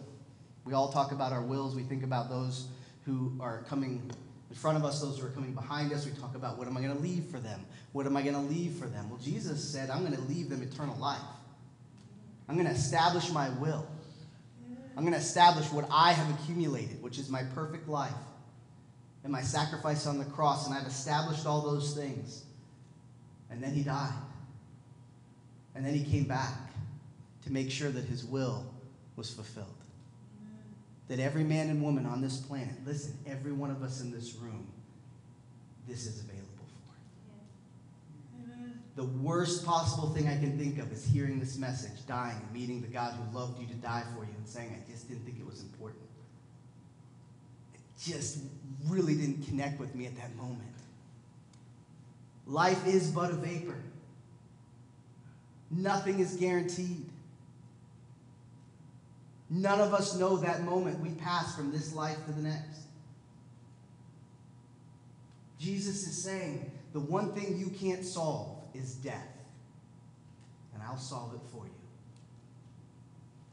We 0.65 0.75
all 0.75 0.93
talk 0.93 1.13
about 1.13 1.33
our 1.33 1.43
wills. 1.43 1.75
We 1.75 1.83
think 1.83 2.05
about 2.05 2.29
those 2.29 2.69
who 3.05 3.33
are 3.41 3.63
coming 3.69 4.11
in 4.49 4.57
front 4.57 4.77
of 4.77 4.85
us, 4.85 5.01
those 5.01 5.19
who 5.19 5.27
are 5.27 5.31
coming 5.31 5.53
behind 5.53 5.93
us. 5.93 6.07
We 6.07 6.13
talk 6.13 6.37
about 6.37 6.59
what 6.59 6.69
am 6.69 6.77
I 6.77 6.83
going 6.83 6.95
to 6.95 7.03
leave 7.03 7.25
for 7.25 7.39
them? 7.39 7.65
What 7.93 8.07
am 8.07 8.17
I 8.17 8.23
going 8.23 8.35
to 8.35 8.41
leave 8.41 8.75
for 8.75 8.87
them? 8.87 9.11
Well, 9.11 9.19
Jesus 9.19 9.63
said, 9.63 9.91
I'm 9.91 10.01
going 10.01 10.15
to 10.15 10.23
leave 10.23 10.49
them 10.49 10.63
eternal 10.63 10.97
life. 10.97 11.19
I'm 12.49 12.55
going 12.55 12.67
to 12.67 12.75
establish 12.75 13.31
my 13.31 13.49
will. 13.49 13.87
I'm 14.97 15.03
going 15.03 15.15
to 15.15 15.21
establish 15.21 15.71
what 15.73 15.87
I 15.91 16.13
have 16.13 16.41
accumulated, 16.41 17.03
which 17.03 17.19
is 17.19 17.31
my 17.31 17.43
perfect 17.55 17.89
life 17.89 18.13
and 19.23 19.33
my 19.33 19.43
sacrifice 19.43 20.07
on 20.07 20.19
the 20.19 20.25
cross. 20.25 20.67
And 20.67 20.75
I've 20.75 20.87
established 20.87 21.47
all 21.47 21.61
those 21.61 21.95
things. 21.95 22.45
And 23.51 23.63
then 23.63 23.73
he 23.73 23.83
died. 23.83 24.13
And 25.75 25.85
then 25.85 25.95
he 25.95 26.05
came 26.05 26.25
back 26.25 26.55
to 27.45 27.53
make 27.53 27.71
sure 27.71 27.91
that 27.91 28.05
his 28.05 28.25
will 28.25 28.65
was 29.17 29.31
fulfilled. 29.33 29.67
That 31.09 31.19
every 31.19 31.45
man 31.45 31.69
and 31.69 31.83
woman 31.83 32.07
on 32.07 32.21
this 32.21 32.39
planet, 32.39 32.75
listen, 32.87 33.17
every 33.27 33.53
one 33.53 33.71
of 33.71 33.83
us 33.83 34.01
in 34.01 34.13
this 34.13 34.37
room, 34.37 34.67
this 35.89 36.07
is 36.07 36.21
available 36.21 36.47
for. 38.37 39.03
the 39.03 39.05
worst 39.05 39.65
possible 39.65 40.11
thing 40.11 40.29
I 40.29 40.39
can 40.39 40.57
think 40.57 40.79
of 40.79 40.93
is 40.93 41.05
hearing 41.05 41.41
this 41.41 41.59
message, 41.59 42.07
dying, 42.07 42.41
meeting 42.53 42.81
the 42.81 42.87
God 42.87 43.15
who 43.15 43.37
loved 43.37 43.61
you 43.61 43.67
to 43.67 43.75
die 43.75 44.05
for 44.15 44.25
you, 44.25 44.31
and 44.37 44.47
saying, 44.47 44.77
I 44.77 44.91
just 44.91 45.09
didn't 45.09 45.25
think 45.25 45.39
it 45.41 45.47
was 45.47 45.63
important. 45.63 46.00
Just 48.01 48.39
really 48.89 49.15
didn't 49.15 49.47
connect 49.47 49.79
with 49.79 49.95
me 49.95 50.07
at 50.07 50.17
that 50.17 50.35
moment. 50.37 50.63
Life 52.47 52.87
is 52.87 53.11
but 53.11 53.31
a 53.31 53.35
vapor, 53.35 53.79
nothing 55.71 56.19
is 56.19 56.35
guaranteed. 56.35 57.07
None 59.53 59.81
of 59.81 59.93
us 59.93 60.17
know 60.17 60.37
that 60.39 60.63
moment 60.63 61.01
we 61.01 61.11
pass 61.11 61.57
from 61.57 61.73
this 61.73 61.93
life 61.93 62.25
to 62.27 62.33
the 62.33 62.43
next. 62.43 62.83
Jesus 65.59 66.07
is 66.07 66.23
saying 66.23 66.71
the 66.93 67.01
one 67.01 67.33
thing 67.33 67.59
you 67.59 67.69
can't 67.69 68.05
solve 68.05 68.57
is 68.75 68.95
death, 68.95 69.29
and 70.73 70.83
I'll 70.83 70.97
solve 70.97 71.35
it 71.35 71.41
for 71.53 71.65
you. 71.65 71.71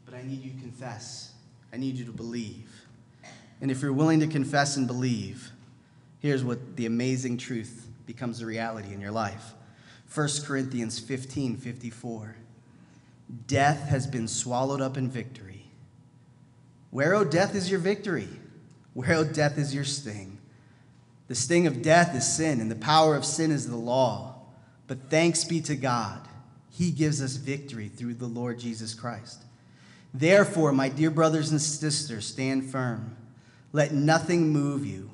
But 0.04 0.14
I 0.14 0.22
need 0.22 0.42
you 0.42 0.52
to 0.52 0.60
confess, 0.60 1.32
I 1.72 1.76
need 1.76 1.96
you 1.96 2.04
to 2.06 2.12
believe. 2.12 2.70
And 3.60 3.70
if 3.70 3.82
you're 3.82 3.92
willing 3.92 4.20
to 4.20 4.26
confess 4.26 4.76
and 4.76 4.86
believe, 4.86 5.50
here's 6.20 6.44
what 6.44 6.76
the 6.76 6.86
amazing 6.86 7.38
truth 7.38 7.88
becomes 8.06 8.40
a 8.40 8.46
reality 8.46 8.92
in 8.92 9.00
your 9.00 9.10
life. 9.10 9.54
1 10.14 10.28
Corinthians 10.44 10.98
15 10.98 11.56
54. 11.56 12.36
Death 13.46 13.88
has 13.88 14.06
been 14.06 14.26
swallowed 14.26 14.80
up 14.80 14.96
in 14.96 15.10
victory. 15.10 15.66
Where, 16.90 17.14
O 17.14 17.24
death, 17.24 17.54
is 17.54 17.70
your 17.70 17.80
victory? 17.80 18.28
Where, 18.94 19.14
O 19.14 19.24
death, 19.24 19.58
is 19.58 19.74
your 19.74 19.84
sting? 19.84 20.38
The 21.28 21.34
sting 21.34 21.66
of 21.66 21.82
death 21.82 22.14
is 22.14 22.26
sin, 22.26 22.60
and 22.60 22.70
the 22.70 22.76
power 22.76 23.14
of 23.14 23.24
sin 23.24 23.50
is 23.50 23.68
the 23.68 23.76
law. 23.76 24.36
But 24.86 25.10
thanks 25.10 25.44
be 25.44 25.60
to 25.62 25.76
God, 25.76 26.26
He 26.70 26.90
gives 26.90 27.22
us 27.22 27.36
victory 27.36 27.88
through 27.88 28.14
the 28.14 28.26
Lord 28.26 28.58
Jesus 28.58 28.94
Christ. 28.94 29.42
Therefore, 30.14 30.72
my 30.72 30.88
dear 30.88 31.10
brothers 31.10 31.50
and 31.50 31.60
sisters, 31.60 32.26
stand 32.26 32.70
firm. 32.70 33.14
Let 33.72 33.92
nothing 33.92 34.48
move 34.48 34.86
you. 34.86 35.10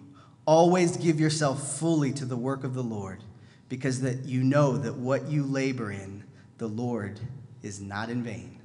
Always 0.47 0.97
give 0.97 1.19
yourself 1.19 1.79
fully 1.79 2.13
to 2.13 2.25
the 2.25 2.37
work 2.37 2.65
of 2.65 2.75
the 2.75 2.83
Lord, 2.83 3.21
because 3.69 4.03
that 4.03 4.25
you 4.25 4.43
know 4.43 4.77
that 4.77 4.97
what 4.97 5.27
you 5.29 5.43
labor 5.43 5.91
in, 5.91 6.23
the 6.59 6.69
Lord 6.69 7.19
is 7.63 7.81
not 7.81 8.11
in 8.11 8.23
vain. 8.23 8.59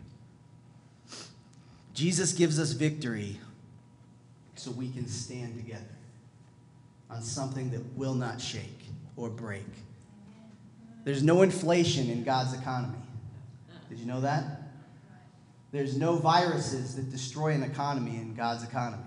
Jesus 1.93 2.33
gives 2.33 2.59
us 2.59 2.71
victory 2.71 3.39
so 4.55 4.71
we 4.71 4.89
can 4.89 5.07
stand 5.07 5.55
together 5.55 5.85
on 7.09 7.21
something 7.21 7.71
that 7.71 7.81
will 7.97 8.13
not 8.13 8.39
shake 8.39 8.83
or 9.15 9.29
break. 9.29 9.65
There's 11.05 11.23
no 11.23 11.41
inflation 11.41 12.09
in 12.09 12.23
God's 12.23 12.53
economy. 12.53 12.99
Did 13.89 13.99
you 13.99 14.05
know 14.05 14.21
that? 14.21 14.43
There's 15.71 15.97
no 15.97 16.17
viruses 16.17 16.95
that 16.95 17.09
destroy 17.09 17.53
an 17.53 17.63
economy 17.63 18.17
in 18.17 18.35
God's 18.35 18.63
economy. 18.63 19.03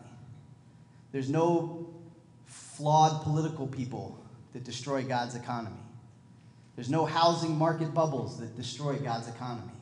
There's 1.12 1.28
no 1.28 1.94
flawed 2.46 3.22
political 3.22 3.66
people 3.66 4.18
that 4.52 4.64
destroy 4.64 5.04
God's 5.04 5.34
economy. 5.34 5.76
There's 6.74 6.90
no 6.90 7.04
housing 7.04 7.56
market 7.56 7.94
bubbles 7.94 8.40
that 8.40 8.56
destroy 8.56 8.96
God's 8.96 9.28
economy 9.28 9.72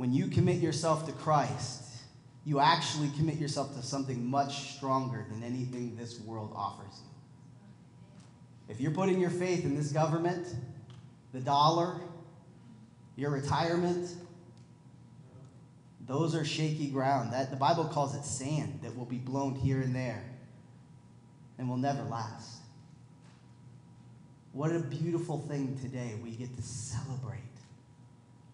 when 0.00 0.14
you 0.14 0.28
commit 0.28 0.62
yourself 0.62 1.04
to 1.04 1.12
Christ, 1.12 1.82
you 2.46 2.58
actually 2.58 3.10
commit 3.18 3.36
yourself 3.36 3.76
to 3.76 3.82
something 3.82 4.24
much 4.24 4.74
stronger 4.74 5.26
than 5.30 5.42
anything 5.42 5.94
this 5.94 6.18
world 6.20 6.54
offers 6.56 7.02
you. 7.02 8.72
If 8.74 8.80
you're 8.80 8.92
putting 8.92 9.20
your 9.20 9.28
faith 9.28 9.62
in 9.62 9.76
this 9.76 9.92
government, 9.92 10.46
the 11.34 11.40
dollar, 11.40 12.00
your 13.16 13.30
retirement, 13.30 14.08
those 16.10 16.34
are 16.34 16.44
shaky 16.44 16.88
ground. 16.88 17.32
That 17.32 17.50
the 17.50 17.56
Bible 17.56 17.84
calls 17.84 18.16
it 18.16 18.24
sand 18.24 18.80
that 18.82 18.96
will 18.96 19.04
be 19.04 19.18
blown 19.18 19.54
here 19.54 19.80
and 19.80 19.94
there 19.94 20.24
and 21.56 21.68
will 21.68 21.76
never 21.76 22.02
last. 22.02 22.58
What 24.52 24.72
a 24.72 24.80
beautiful 24.80 25.38
thing 25.38 25.78
today 25.80 26.16
we 26.20 26.32
get 26.32 26.56
to 26.56 26.62
celebrate 26.62 27.38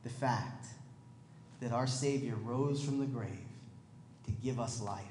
the 0.04 0.10
fact 0.10 0.66
that 1.62 1.72
our 1.72 1.86
Savior 1.86 2.34
rose 2.34 2.84
from 2.84 3.00
the 3.00 3.06
grave 3.06 3.30
to 4.26 4.30
give 4.32 4.60
us 4.60 4.82
life. 4.82 5.02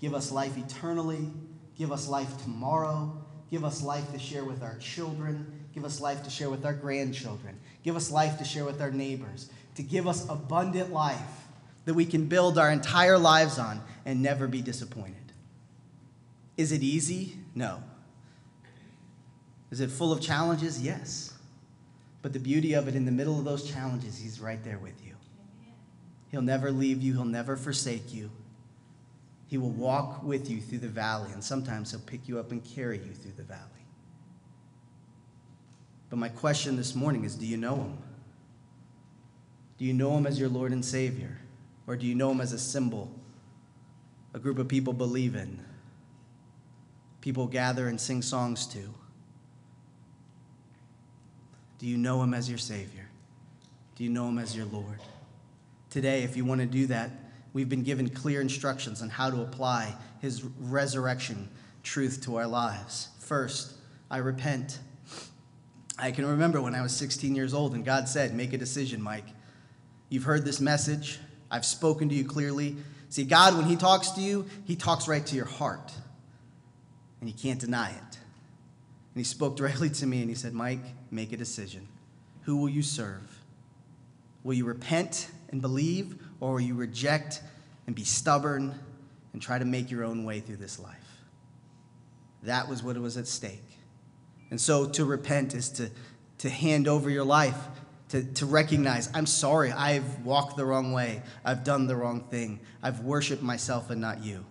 Give 0.00 0.14
us 0.14 0.32
life 0.32 0.58
eternally, 0.58 1.30
give 1.78 1.92
us 1.92 2.08
life 2.08 2.42
tomorrow, 2.42 3.16
give 3.48 3.64
us 3.64 3.80
life 3.80 4.12
to 4.12 4.18
share 4.18 4.44
with 4.44 4.64
our 4.64 4.76
children, 4.78 5.46
give 5.72 5.84
us 5.84 6.00
life 6.00 6.24
to 6.24 6.30
share 6.30 6.50
with 6.50 6.66
our 6.66 6.74
grandchildren, 6.74 7.60
give 7.84 7.94
us 7.94 8.10
life 8.10 8.38
to 8.38 8.44
share 8.44 8.64
with 8.64 8.80
our 8.80 8.90
neighbors, 8.90 9.50
to 9.78 9.84
give 9.84 10.08
us 10.08 10.28
abundant 10.28 10.92
life 10.92 11.46
that 11.84 11.94
we 11.94 12.04
can 12.04 12.26
build 12.26 12.58
our 12.58 12.68
entire 12.68 13.16
lives 13.16 13.60
on 13.60 13.80
and 14.04 14.20
never 14.20 14.48
be 14.48 14.60
disappointed. 14.60 15.14
Is 16.56 16.72
it 16.72 16.82
easy? 16.82 17.36
No. 17.54 17.80
Is 19.70 19.80
it 19.80 19.88
full 19.88 20.10
of 20.10 20.20
challenges? 20.20 20.82
Yes. 20.82 21.32
But 22.22 22.32
the 22.32 22.40
beauty 22.40 22.72
of 22.72 22.88
it, 22.88 22.96
in 22.96 23.04
the 23.04 23.12
middle 23.12 23.38
of 23.38 23.44
those 23.44 23.70
challenges, 23.70 24.18
He's 24.18 24.40
right 24.40 24.62
there 24.64 24.78
with 24.78 25.00
you. 25.06 25.14
He'll 26.32 26.42
never 26.42 26.72
leave 26.72 27.00
you, 27.00 27.12
He'll 27.12 27.24
never 27.24 27.56
forsake 27.56 28.12
you. 28.12 28.32
He 29.46 29.58
will 29.58 29.70
walk 29.70 30.24
with 30.24 30.50
you 30.50 30.60
through 30.60 30.78
the 30.78 30.88
valley, 30.88 31.30
and 31.32 31.44
sometimes 31.44 31.92
He'll 31.92 32.00
pick 32.00 32.26
you 32.26 32.40
up 32.40 32.50
and 32.50 32.64
carry 32.64 32.98
you 32.98 33.12
through 33.12 33.34
the 33.36 33.44
valley. 33.44 33.62
But 36.10 36.16
my 36.16 36.30
question 36.30 36.74
this 36.74 36.96
morning 36.96 37.22
is 37.22 37.36
do 37.36 37.46
you 37.46 37.56
know 37.56 37.76
Him? 37.76 37.98
Do 39.78 39.84
you 39.84 39.94
know 39.94 40.16
Him 40.16 40.26
as 40.26 40.38
your 40.38 40.48
Lord 40.48 40.72
and 40.72 40.84
Savior? 40.84 41.38
Or 41.86 41.96
do 41.96 42.06
you 42.06 42.14
know 42.14 42.30
Him 42.32 42.40
as 42.40 42.52
a 42.52 42.58
symbol 42.58 43.10
a 44.34 44.38
group 44.38 44.58
of 44.58 44.68
people 44.68 44.92
believe 44.92 45.34
in? 45.34 45.58
People 47.20 47.46
gather 47.46 47.88
and 47.88 48.00
sing 48.00 48.20
songs 48.20 48.66
to? 48.66 48.92
Do 51.78 51.86
you 51.86 51.96
know 51.96 52.22
Him 52.22 52.34
as 52.34 52.48
your 52.48 52.58
Savior? 52.58 53.08
Do 53.96 54.04
you 54.04 54.10
know 54.10 54.28
Him 54.28 54.38
as 54.38 54.56
your 54.56 54.66
Lord? 54.66 55.00
Today, 55.90 56.22
if 56.22 56.36
you 56.36 56.44
want 56.44 56.60
to 56.60 56.66
do 56.66 56.86
that, 56.88 57.10
we've 57.52 57.68
been 57.68 57.82
given 57.82 58.08
clear 58.10 58.40
instructions 58.40 59.00
on 59.00 59.08
how 59.08 59.30
to 59.30 59.40
apply 59.40 59.94
his 60.20 60.44
resurrection 60.60 61.48
truth 61.82 62.20
to 62.24 62.36
our 62.36 62.46
lives. 62.46 63.08
First, 63.20 63.74
I 64.10 64.18
repent. 64.18 64.80
I 65.98 66.10
can 66.10 66.26
remember 66.26 66.60
when 66.60 66.74
I 66.74 66.82
was 66.82 66.94
16 66.94 67.34
years 67.34 67.54
old 67.54 67.74
and 67.74 67.84
God 67.84 68.08
said, 68.08 68.34
Make 68.34 68.52
a 68.52 68.58
decision, 68.58 69.00
Mike. 69.00 69.24
You've 70.08 70.24
heard 70.24 70.44
this 70.44 70.60
message, 70.60 71.18
I've 71.50 71.64
spoken 71.64 72.08
to 72.08 72.14
you 72.14 72.24
clearly. 72.24 72.76
See, 73.10 73.24
God, 73.24 73.56
when 73.56 73.66
He 73.66 73.76
talks 73.76 74.10
to 74.12 74.20
you, 74.20 74.46
He 74.64 74.76
talks 74.76 75.08
right 75.08 75.24
to 75.26 75.36
your 75.36 75.46
heart, 75.46 75.92
and 77.20 77.28
you 77.28 77.34
can't 77.34 77.60
deny 77.60 77.90
it. 77.90 77.94
And 77.94 79.16
He 79.16 79.24
spoke 79.24 79.56
directly 79.56 79.90
to 79.90 80.06
me 80.06 80.20
and 80.20 80.28
He 80.28 80.34
said, 80.34 80.54
Mike, 80.54 80.84
make 81.10 81.32
a 81.32 81.36
decision. 81.36 81.88
Who 82.42 82.56
will 82.56 82.68
you 82.68 82.82
serve? 82.82 83.38
Will 84.44 84.54
you 84.54 84.64
repent 84.64 85.28
and 85.50 85.60
believe, 85.60 86.16
or 86.40 86.52
will 86.52 86.60
you 86.60 86.74
reject 86.74 87.42
and 87.86 87.94
be 87.94 88.04
stubborn 88.04 88.74
and 89.32 89.42
try 89.42 89.58
to 89.58 89.64
make 89.64 89.90
your 89.90 90.04
own 90.04 90.24
way 90.24 90.40
through 90.40 90.56
this 90.56 90.78
life? 90.78 90.94
That 92.44 92.68
was 92.68 92.82
what 92.82 92.96
was 92.96 93.16
at 93.16 93.26
stake. 93.26 93.64
And 94.50 94.60
so 94.60 94.86
to 94.86 95.04
repent 95.04 95.54
is 95.54 95.68
to, 95.70 95.90
to 96.38 96.48
hand 96.48 96.88
over 96.88 97.10
your 97.10 97.24
life, 97.24 97.56
to, 98.10 98.22
to 98.22 98.46
recognize, 98.46 99.10
I'm 99.14 99.26
sorry, 99.26 99.70
I've 99.70 100.24
walked 100.24 100.56
the 100.56 100.64
wrong 100.64 100.92
way, 100.92 101.22
I've 101.44 101.64
done 101.64 101.86
the 101.86 101.96
wrong 101.96 102.22
thing, 102.30 102.60
I've 102.82 103.00
worshiped 103.00 103.42
myself 103.42 103.90
and 103.90 104.00
not 104.00 104.24
you. 104.24 104.44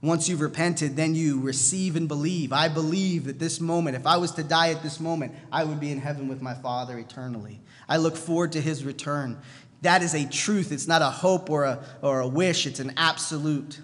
Once 0.00 0.28
you've 0.28 0.40
repented, 0.40 0.94
then 0.94 1.14
you 1.14 1.40
receive 1.40 1.96
and 1.96 2.06
believe. 2.06 2.52
I 2.52 2.68
believe 2.68 3.24
that 3.24 3.40
this 3.40 3.60
moment, 3.60 3.96
if 3.96 4.06
I 4.06 4.16
was 4.16 4.30
to 4.32 4.44
die 4.44 4.70
at 4.70 4.82
this 4.82 5.00
moment, 5.00 5.34
I 5.50 5.64
would 5.64 5.80
be 5.80 5.90
in 5.90 5.98
heaven 5.98 6.28
with 6.28 6.40
my 6.40 6.54
Father 6.54 6.96
eternally. 6.98 7.60
I 7.88 7.96
look 7.96 8.16
forward 8.16 8.52
to 8.52 8.60
his 8.60 8.84
return. 8.84 9.40
That 9.82 10.02
is 10.02 10.14
a 10.14 10.24
truth. 10.24 10.70
It's 10.70 10.86
not 10.86 11.02
a 11.02 11.10
hope 11.10 11.50
or 11.50 11.64
a, 11.64 11.84
or 12.00 12.20
a 12.20 12.28
wish, 12.28 12.66
it's 12.66 12.78
an 12.78 12.92
absolute. 12.96 13.80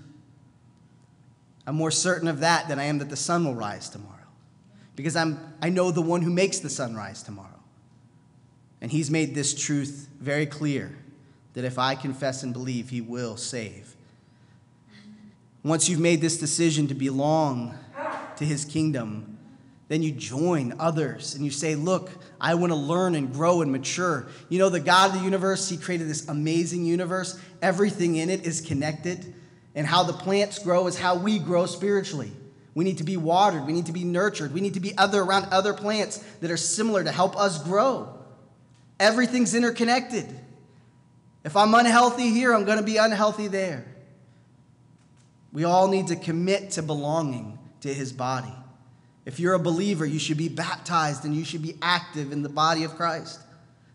I'm 1.67 1.75
more 1.75 1.91
certain 1.91 2.29
of 2.29 2.41
that 2.41 2.69
than 2.69 2.79
I 2.79 2.85
am 2.85 2.99
that 2.99 3.11
the 3.11 3.17
sun 3.17 3.45
will 3.45 3.55
rise 3.55 3.89
tomorrow. 3.89 4.15
Because 4.95 5.17
I'm, 5.17 5.41
I 5.61 5.71
know 5.71 5.91
the 5.91 6.03
one 6.03 6.23
who 6.23 6.31
makes 6.31 6.61
the 6.61 6.71
sun 6.71 6.95
rise 6.95 7.25
tomorrow. 7.25 7.54
And 8.85 8.93
he's 8.93 9.11
made 9.11 9.35
this 9.35 9.55
truth 9.55 10.11
very 10.21 10.45
clear 10.45 10.95
that 11.55 11.65
if 11.65 11.79
I 11.79 11.95
confess 11.95 12.43
and 12.43 12.53
believe, 12.53 12.91
he 12.91 13.01
will 13.01 13.39
save. 13.39 13.97
Once 15.63 15.89
you've 15.89 16.01
made 16.01 16.21
this 16.21 16.37
decision 16.37 16.87
to 16.89 16.95
belong 16.95 17.75
to 18.37 18.45
his 18.45 18.67
kingdom, 18.67 19.39
then 19.89 20.03
you 20.03 20.13
join 20.13 20.75
others 20.79 21.35
and 21.35 21.47
you 21.47 21.51
say, 21.51 21.77
Look, 21.77 22.11
I 22.39 22.57
want 22.57 22.73
to 22.73 22.77
learn 22.77 23.15
and 23.15 23.33
grow 23.33 23.63
and 23.63 23.73
mature. 23.73 24.27
You 24.51 24.59
know, 24.59 24.69
the 24.69 24.81
God 24.81 25.13
of 25.13 25.19
the 25.19 25.25
universe, 25.25 25.67
He 25.67 25.79
created 25.79 26.07
this 26.07 26.29
amazing 26.29 26.85
universe. 26.85 27.41
Everything 27.63 28.17
in 28.17 28.29
it 28.29 28.47
is 28.47 28.61
connected. 28.61 29.33
And 29.75 29.87
how 29.87 30.03
the 30.03 30.13
plants 30.13 30.59
grow 30.59 30.89
is 30.89 30.99
how 30.99 31.15
we 31.15 31.39
grow 31.39 31.65
spiritually. 31.65 32.33
We 32.75 32.85
need 32.85 32.99
to 32.99 33.05
be 33.05 33.17
watered. 33.17 33.65
We 33.65 33.73
need 33.73 33.87
to 33.87 33.93
be 33.93 34.05
nurtured. 34.05 34.53
We 34.53 34.61
need 34.61 34.75
to 34.75 34.81
be 34.81 34.95
other 34.99 35.23
around 35.23 35.47
other 35.53 35.73
plants 35.73 36.19
that 36.43 36.51
are 36.51 36.59
similar 36.59 37.03
to 37.03 37.11
help 37.11 37.35
us 37.39 37.63
grow. 37.63 38.21
Everything's 38.99 39.55
interconnected. 39.55 40.27
If 41.45 41.57
I'm 41.57 41.75
unhealthy 41.75 42.31
here, 42.31 42.55
I'm 42.55 42.65
going 42.65 42.79
to 42.79 42.85
be 42.85 42.97
unhealthy 42.97 43.49
there. 43.49 43.85
We 45.53 45.65
all 45.65 45.89
need 45.89 46.09
to 46.09 46.17
commit 46.17 46.73
to 46.73 46.83
belonging 46.83 47.59
to 47.81 47.93
his 47.93 48.13
body. 48.13 48.55
If 49.25 49.41
you're 49.41 49.55
a 49.55 49.59
believer, 49.59 50.05
you 50.05 50.19
should 50.19 50.37
be 50.37 50.49
baptized 50.49 51.25
and 51.25 51.35
you 51.35 51.45
should 51.45 51.63
be 51.63 51.77
active 51.81 52.33
in 52.33 52.43
the 52.43 52.49
body 52.49 52.85
of 52.85 52.97
Christ. 52.97 53.41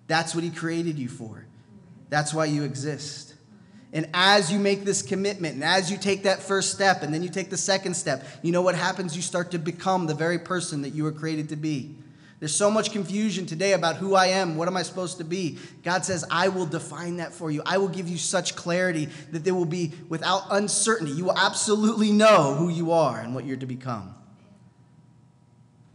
That's 0.08 0.34
what 0.34 0.44
he 0.44 0.50
created 0.50 0.98
you 0.98 1.10
for. 1.10 1.46
That's 2.10 2.34
why 2.34 2.46
you 2.46 2.64
exist. 2.64 3.36
And 3.92 4.08
as 4.14 4.52
you 4.52 4.60
make 4.60 4.84
this 4.84 5.02
commitment, 5.02 5.56
and 5.56 5.64
as 5.64 5.90
you 5.92 5.98
take 5.98 6.24
that 6.24 6.42
first 6.42 6.72
step, 6.72 7.02
and 7.02 7.14
then 7.14 7.24
you 7.24 7.30
take 7.30 7.50
the 7.50 7.58
second 7.58 7.96
step, 7.96 8.26
you 8.44 8.52
know 8.52 8.62
what 8.62 8.76
happens? 8.76 9.16
You 9.16 9.22
start 9.22 9.52
to 9.52 9.60
become 9.60 10.06
the 10.06 10.14
very 10.14 10.38
person 10.40 10.84
that 10.84 10.92
you 10.92 11.04
were 11.04 11.12
created 11.12 11.50
to 11.50 11.56
be. 11.56 11.96
There's 12.40 12.56
so 12.56 12.72
much 12.72 12.92
confusion 12.92 13.46
today 13.46 13.74
about 13.74 13.98
who 13.98 14.16
I 14.16 14.28
am. 14.28 14.56
What 14.56 14.70
am 14.70 14.78
I 14.78 14.84
supposed 14.84 15.18
to 15.18 15.26
be? 15.26 15.58
God 15.84 16.06
says, 16.06 16.24
I 16.32 16.48
will 16.48 16.66
define 16.66 17.18
that 17.18 17.34
for 17.34 17.52
you. 17.52 17.62
I 17.66 17.78
will 17.78 17.90
give 17.90 18.08
you 18.08 18.18
such 18.18 18.56
clarity 18.56 19.10
that 19.32 19.44
there 19.44 19.54
will 19.54 19.66
be 19.66 19.92
without 20.08 20.44
uncertainty. 20.50 21.12
You 21.12 21.26
will 21.26 21.38
absolutely 21.38 22.14
know 22.14 22.56
who 22.56 22.70
you 22.70 22.94
are 22.94 23.20
and 23.20 23.36
what 23.36 23.46
you're 23.46 23.58
to 23.58 23.66
become. 23.66 24.16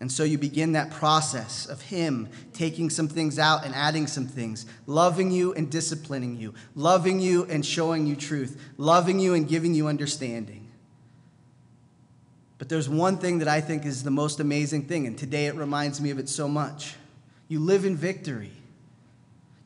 And 0.00 0.12
so 0.12 0.22
you 0.22 0.36
begin 0.36 0.72
that 0.72 0.90
process 0.90 1.64
of 1.64 1.80
Him 1.80 2.28
taking 2.52 2.90
some 2.90 3.08
things 3.08 3.38
out 3.38 3.64
and 3.64 3.74
adding 3.74 4.06
some 4.06 4.26
things, 4.26 4.66
loving 4.86 5.30
you 5.30 5.54
and 5.54 5.70
disciplining 5.70 6.36
you, 6.36 6.52
loving 6.74 7.20
you 7.20 7.44
and 7.46 7.64
showing 7.64 8.06
you 8.06 8.16
truth, 8.16 8.60
loving 8.76 9.18
you 9.18 9.32
and 9.32 9.48
giving 9.48 9.74
you 9.74 9.86
understanding. 9.86 10.63
But 12.64 12.70
there's 12.70 12.88
one 12.88 13.18
thing 13.18 13.40
that 13.40 13.48
I 13.48 13.60
think 13.60 13.84
is 13.84 14.02
the 14.02 14.10
most 14.10 14.40
amazing 14.40 14.84
thing, 14.84 15.06
and 15.06 15.18
today 15.18 15.48
it 15.48 15.54
reminds 15.54 16.00
me 16.00 16.08
of 16.08 16.18
it 16.18 16.30
so 16.30 16.48
much. 16.48 16.94
You 17.46 17.60
live 17.60 17.84
in 17.84 17.94
victory. 17.94 18.52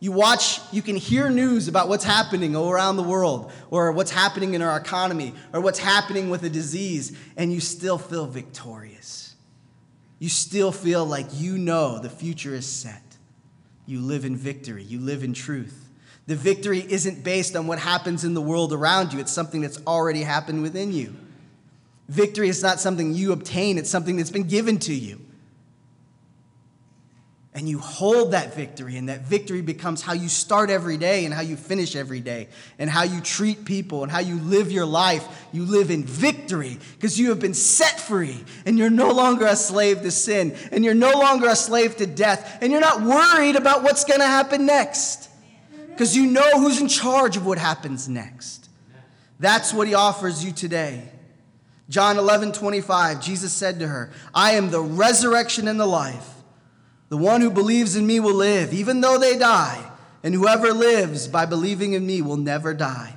You 0.00 0.10
watch, 0.10 0.58
you 0.72 0.82
can 0.82 0.96
hear 0.96 1.30
news 1.30 1.68
about 1.68 1.88
what's 1.88 2.02
happening 2.02 2.56
around 2.56 2.96
the 2.96 3.04
world, 3.04 3.52
or 3.70 3.92
what's 3.92 4.10
happening 4.10 4.54
in 4.54 4.62
our 4.62 4.76
economy, 4.76 5.32
or 5.52 5.60
what's 5.60 5.78
happening 5.78 6.28
with 6.28 6.42
a 6.42 6.50
disease, 6.50 7.16
and 7.36 7.52
you 7.52 7.60
still 7.60 7.98
feel 7.98 8.26
victorious 8.26 9.28
you 10.18 10.28
still 10.28 10.72
feel 10.72 11.06
like 11.06 11.26
you 11.34 11.56
know 11.56 12.00
the 12.00 12.10
future 12.10 12.52
is 12.52 12.66
set. 12.66 13.02
You 13.86 14.00
live 14.00 14.24
in 14.24 14.34
victory, 14.34 14.82
you 14.82 14.98
live 14.98 15.22
in 15.22 15.32
truth. 15.32 15.88
The 16.26 16.34
victory 16.34 16.80
isn't 16.80 17.22
based 17.22 17.54
on 17.54 17.68
what 17.68 17.78
happens 17.78 18.24
in 18.24 18.34
the 18.34 18.40
world 18.40 18.72
around 18.72 19.12
you, 19.12 19.20
it's 19.20 19.30
something 19.30 19.60
that's 19.60 19.80
already 19.86 20.22
happened 20.22 20.62
within 20.62 20.92
you. 20.92 21.14
Victory 22.08 22.48
is 22.48 22.62
not 22.62 22.80
something 22.80 23.14
you 23.14 23.32
obtain, 23.32 23.78
it's 23.78 23.90
something 23.90 24.16
that's 24.16 24.30
been 24.30 24.48
given 24.48 24.78
to 24.80 24.94
you 24.94 25.20
and 27.58 27.68
you 27.68 27.80
hold 27.80 28.32
that 28.32 28.54
victory, 28.54 28.96
and 28.96 29.08
that 29.08 29.22
victory 29.22 29.62
becomes 29.62 30.00
how 30.00 30.12
you 30.12 30.28
start 30.28 30.70
every 30.70 30.96
day 30.96 31.24
and 31.24 31.34
how 31.34 31.40
you 31.40 31.56
finish 31.56 31.96
every 31.96 32.20
day, 32.20 32.46
and 32.78 32.88
how 32.88 33.02
you 33.02 33.20
treat 33.20 33.64
people 33.64 34.04
and 34.04 34.12
how 34.12 34.20
you 34.20 34.36
live 34.36 34.70
your 34.70 34.86
life. 34.86 35.26
You 35.50 35.64
live 35.64 35.90
in 35.90 36.04
victory 36.04 36.78
because 36.94 37.18
you 37.18 37.30
have 37.30 37.40
been 37.40 37.54
set 37.54 37.98
free, 37.98 38.44
and 38.64 38.78
you're 38.78 38.90
no 38.90 39.10
longer 39.10 39.44
a 39.44 39.56
slave 39.56 40.02
to 40.02 40.12
sin, 40.12 40.54
and 40.70 40.84
you're 40.84 40.94
no 40.94 41.10
longer 41.10 41.48
a 41.48 41.56
slave 41.56 41.96
to 41.96 42.06
death, 42.06 42.58
and 42.60 42.70
you're 42.70 42.80
not 42.80 43.02
worried 43.02 43.56
about 43.56 43.82
what's 43.82 44.04
going 44.04 44.20
to 44.20 44.26
happen 44.26 44.64
next 44.64 45.28
because 45.88 46.16
you 46.16 46.26
know 46.26 46.60
who's 46.60 46.80
in 46.80 46.86
charge 46.86 47.36
of 47.36 47.44
what 47.44 47.58
happens 47.58 48.08
next. 48.08 48.68
That's 49.40 49.74
what 49.74 49.88
he 49.88 49.94
offers 49.94 50.44
you 50.44 50.52
today. 50.52 51.10
John 51.88 52.18
11, 52.18 52.52
25, 52.52 53.22
Jesus 53.22 53.52
said 53.52 53.80
to 53.80 53.88
her, 53.88 54.10
I 54.34 54.52
am 54.52 54.70
the 54.70 54.80
resurrection 54.80 55.68
and 55.68 55.80
the 55.80 55.86
life. 55.86 56.28
The 57.08 57.16
one 57.16 57.40
who 57.40 57.50
believes 57.50 57.96
in 57.96 58.06
me 58.06 58.20
will 58.20 58.34
live, 58.34 58.74
even 58.74 59.00
though 59.00 59.18
they 59.18 59.38
die, 59.38 59.82
and 60.22 60.34
whoever 60.34 60.72
lives 60.72 61.26
by 61.26 61.46
believing 61.46 61.94
in 61.94 62.06
me 62.06 62.20
will 62.20 62.36
never 62.36 62.74
die. 62.74 63.16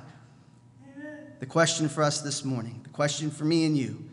The 1.40 1.46
question 1.46 1.88
for 1.88 2.02
us 2.02 2.20
this 2.20 2.44
morning, 2.44 2.80
the 2.84 2.90
question 2.90 3.30
for 3.30 3.44
me 3.44 3.66
and 3.66 3.76
you 3.76 4.04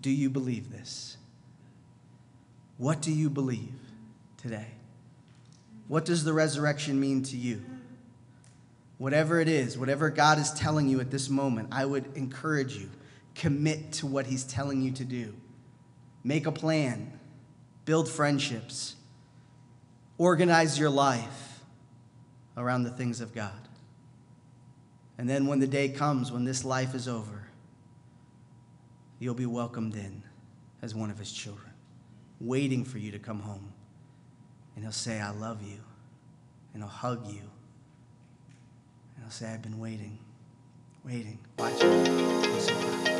do 0.00 0.10
you 0.10 0.30
believe 0.30 0.70
this? 0.70 1.18
What 2.78 3.02
do 3.02 3.12
you 3.12 3.28
believe 3.28 3.74
today? 4.38 4.68
What 5.86 6.06
does 6.06 6.24
the 6.24 6.32
resurrection 6.32 6.98
mean 6.98 7.22
to 7.24 7.36
you? 7.36 7.62
Whatever 8.96 9.40
it 9.40 9.48
is, 9.48 9.76
whatever 9.76 10.08
God 10.08 10.38
is 10.38 10.50
telling 10.52 10.88
you 10.88 11.00
at 11.00 11.10
this 11.10 11.28
moment, 11.28 11.68
I 11.72 11.84
would 11.84 12.16
encourage 12.16 12.76
you 12.76 12.88
commit 13.34 13.92
to 13.92 14.06
what 14.06 14.26
He's 14.26 14.44
telling 14.44 14.82
you 14.82 14.92
to 14.92 15.04
do. 15.04 15.34
Make 16.22 16.46
a 16.46 16.52
plan 16.52 17.18
build 17.84 18.08
friendships, 18.08 18.94
organize 20.16 20.78
your 20.78 20.90
life 20.90 21.60
around 22.56 22.84
the 22.84 22.90
things 22.90 23.20
of 23.20 23.34
God. 23.34 23.68
And 25.18 25.28
then 25.28 25.48
when 25.48 25.58
the 25.58 25.66
day 25.66 25.88
comes, 25.88 26.30
when 26.30 26.44
this 26.44 26.64
life 26.64 26.94
is 26.94 27.08
over, 27.08 27.48
you'll 29.18 29.34
be 29.34 29.46
welcomed 29.46 29.96
in 29.96 30.22
as 30.82 30.94
one 30.94 31.10
of 31.10 31.18
his 31.18 31.32
children, 31.32 31.72
waiting 32.40 32.84
for 32.84 32.98
you 32.98 33.10
to 33.10 33.18
come 33.18 33.40
home. 33.40 33.72
And 34.76 34.84
he'll 34.84 34.92
say, 34.92 35.20
I 35.20 35.30
love 35.30 35.60
you. 35.62 35.80
And 36.72 36.82
he'll 36.82 36.88
hug 36.88 37.26
you. 37.26 37.42
And 39.16 39.24
he'll 39.24 39.30
say, 39.30 39.52
I've 39.52 39.62
been 39.62 39.80
waiting, 39.80 40.18
waiting, 41.04 41.38
watching. 41.58 43.19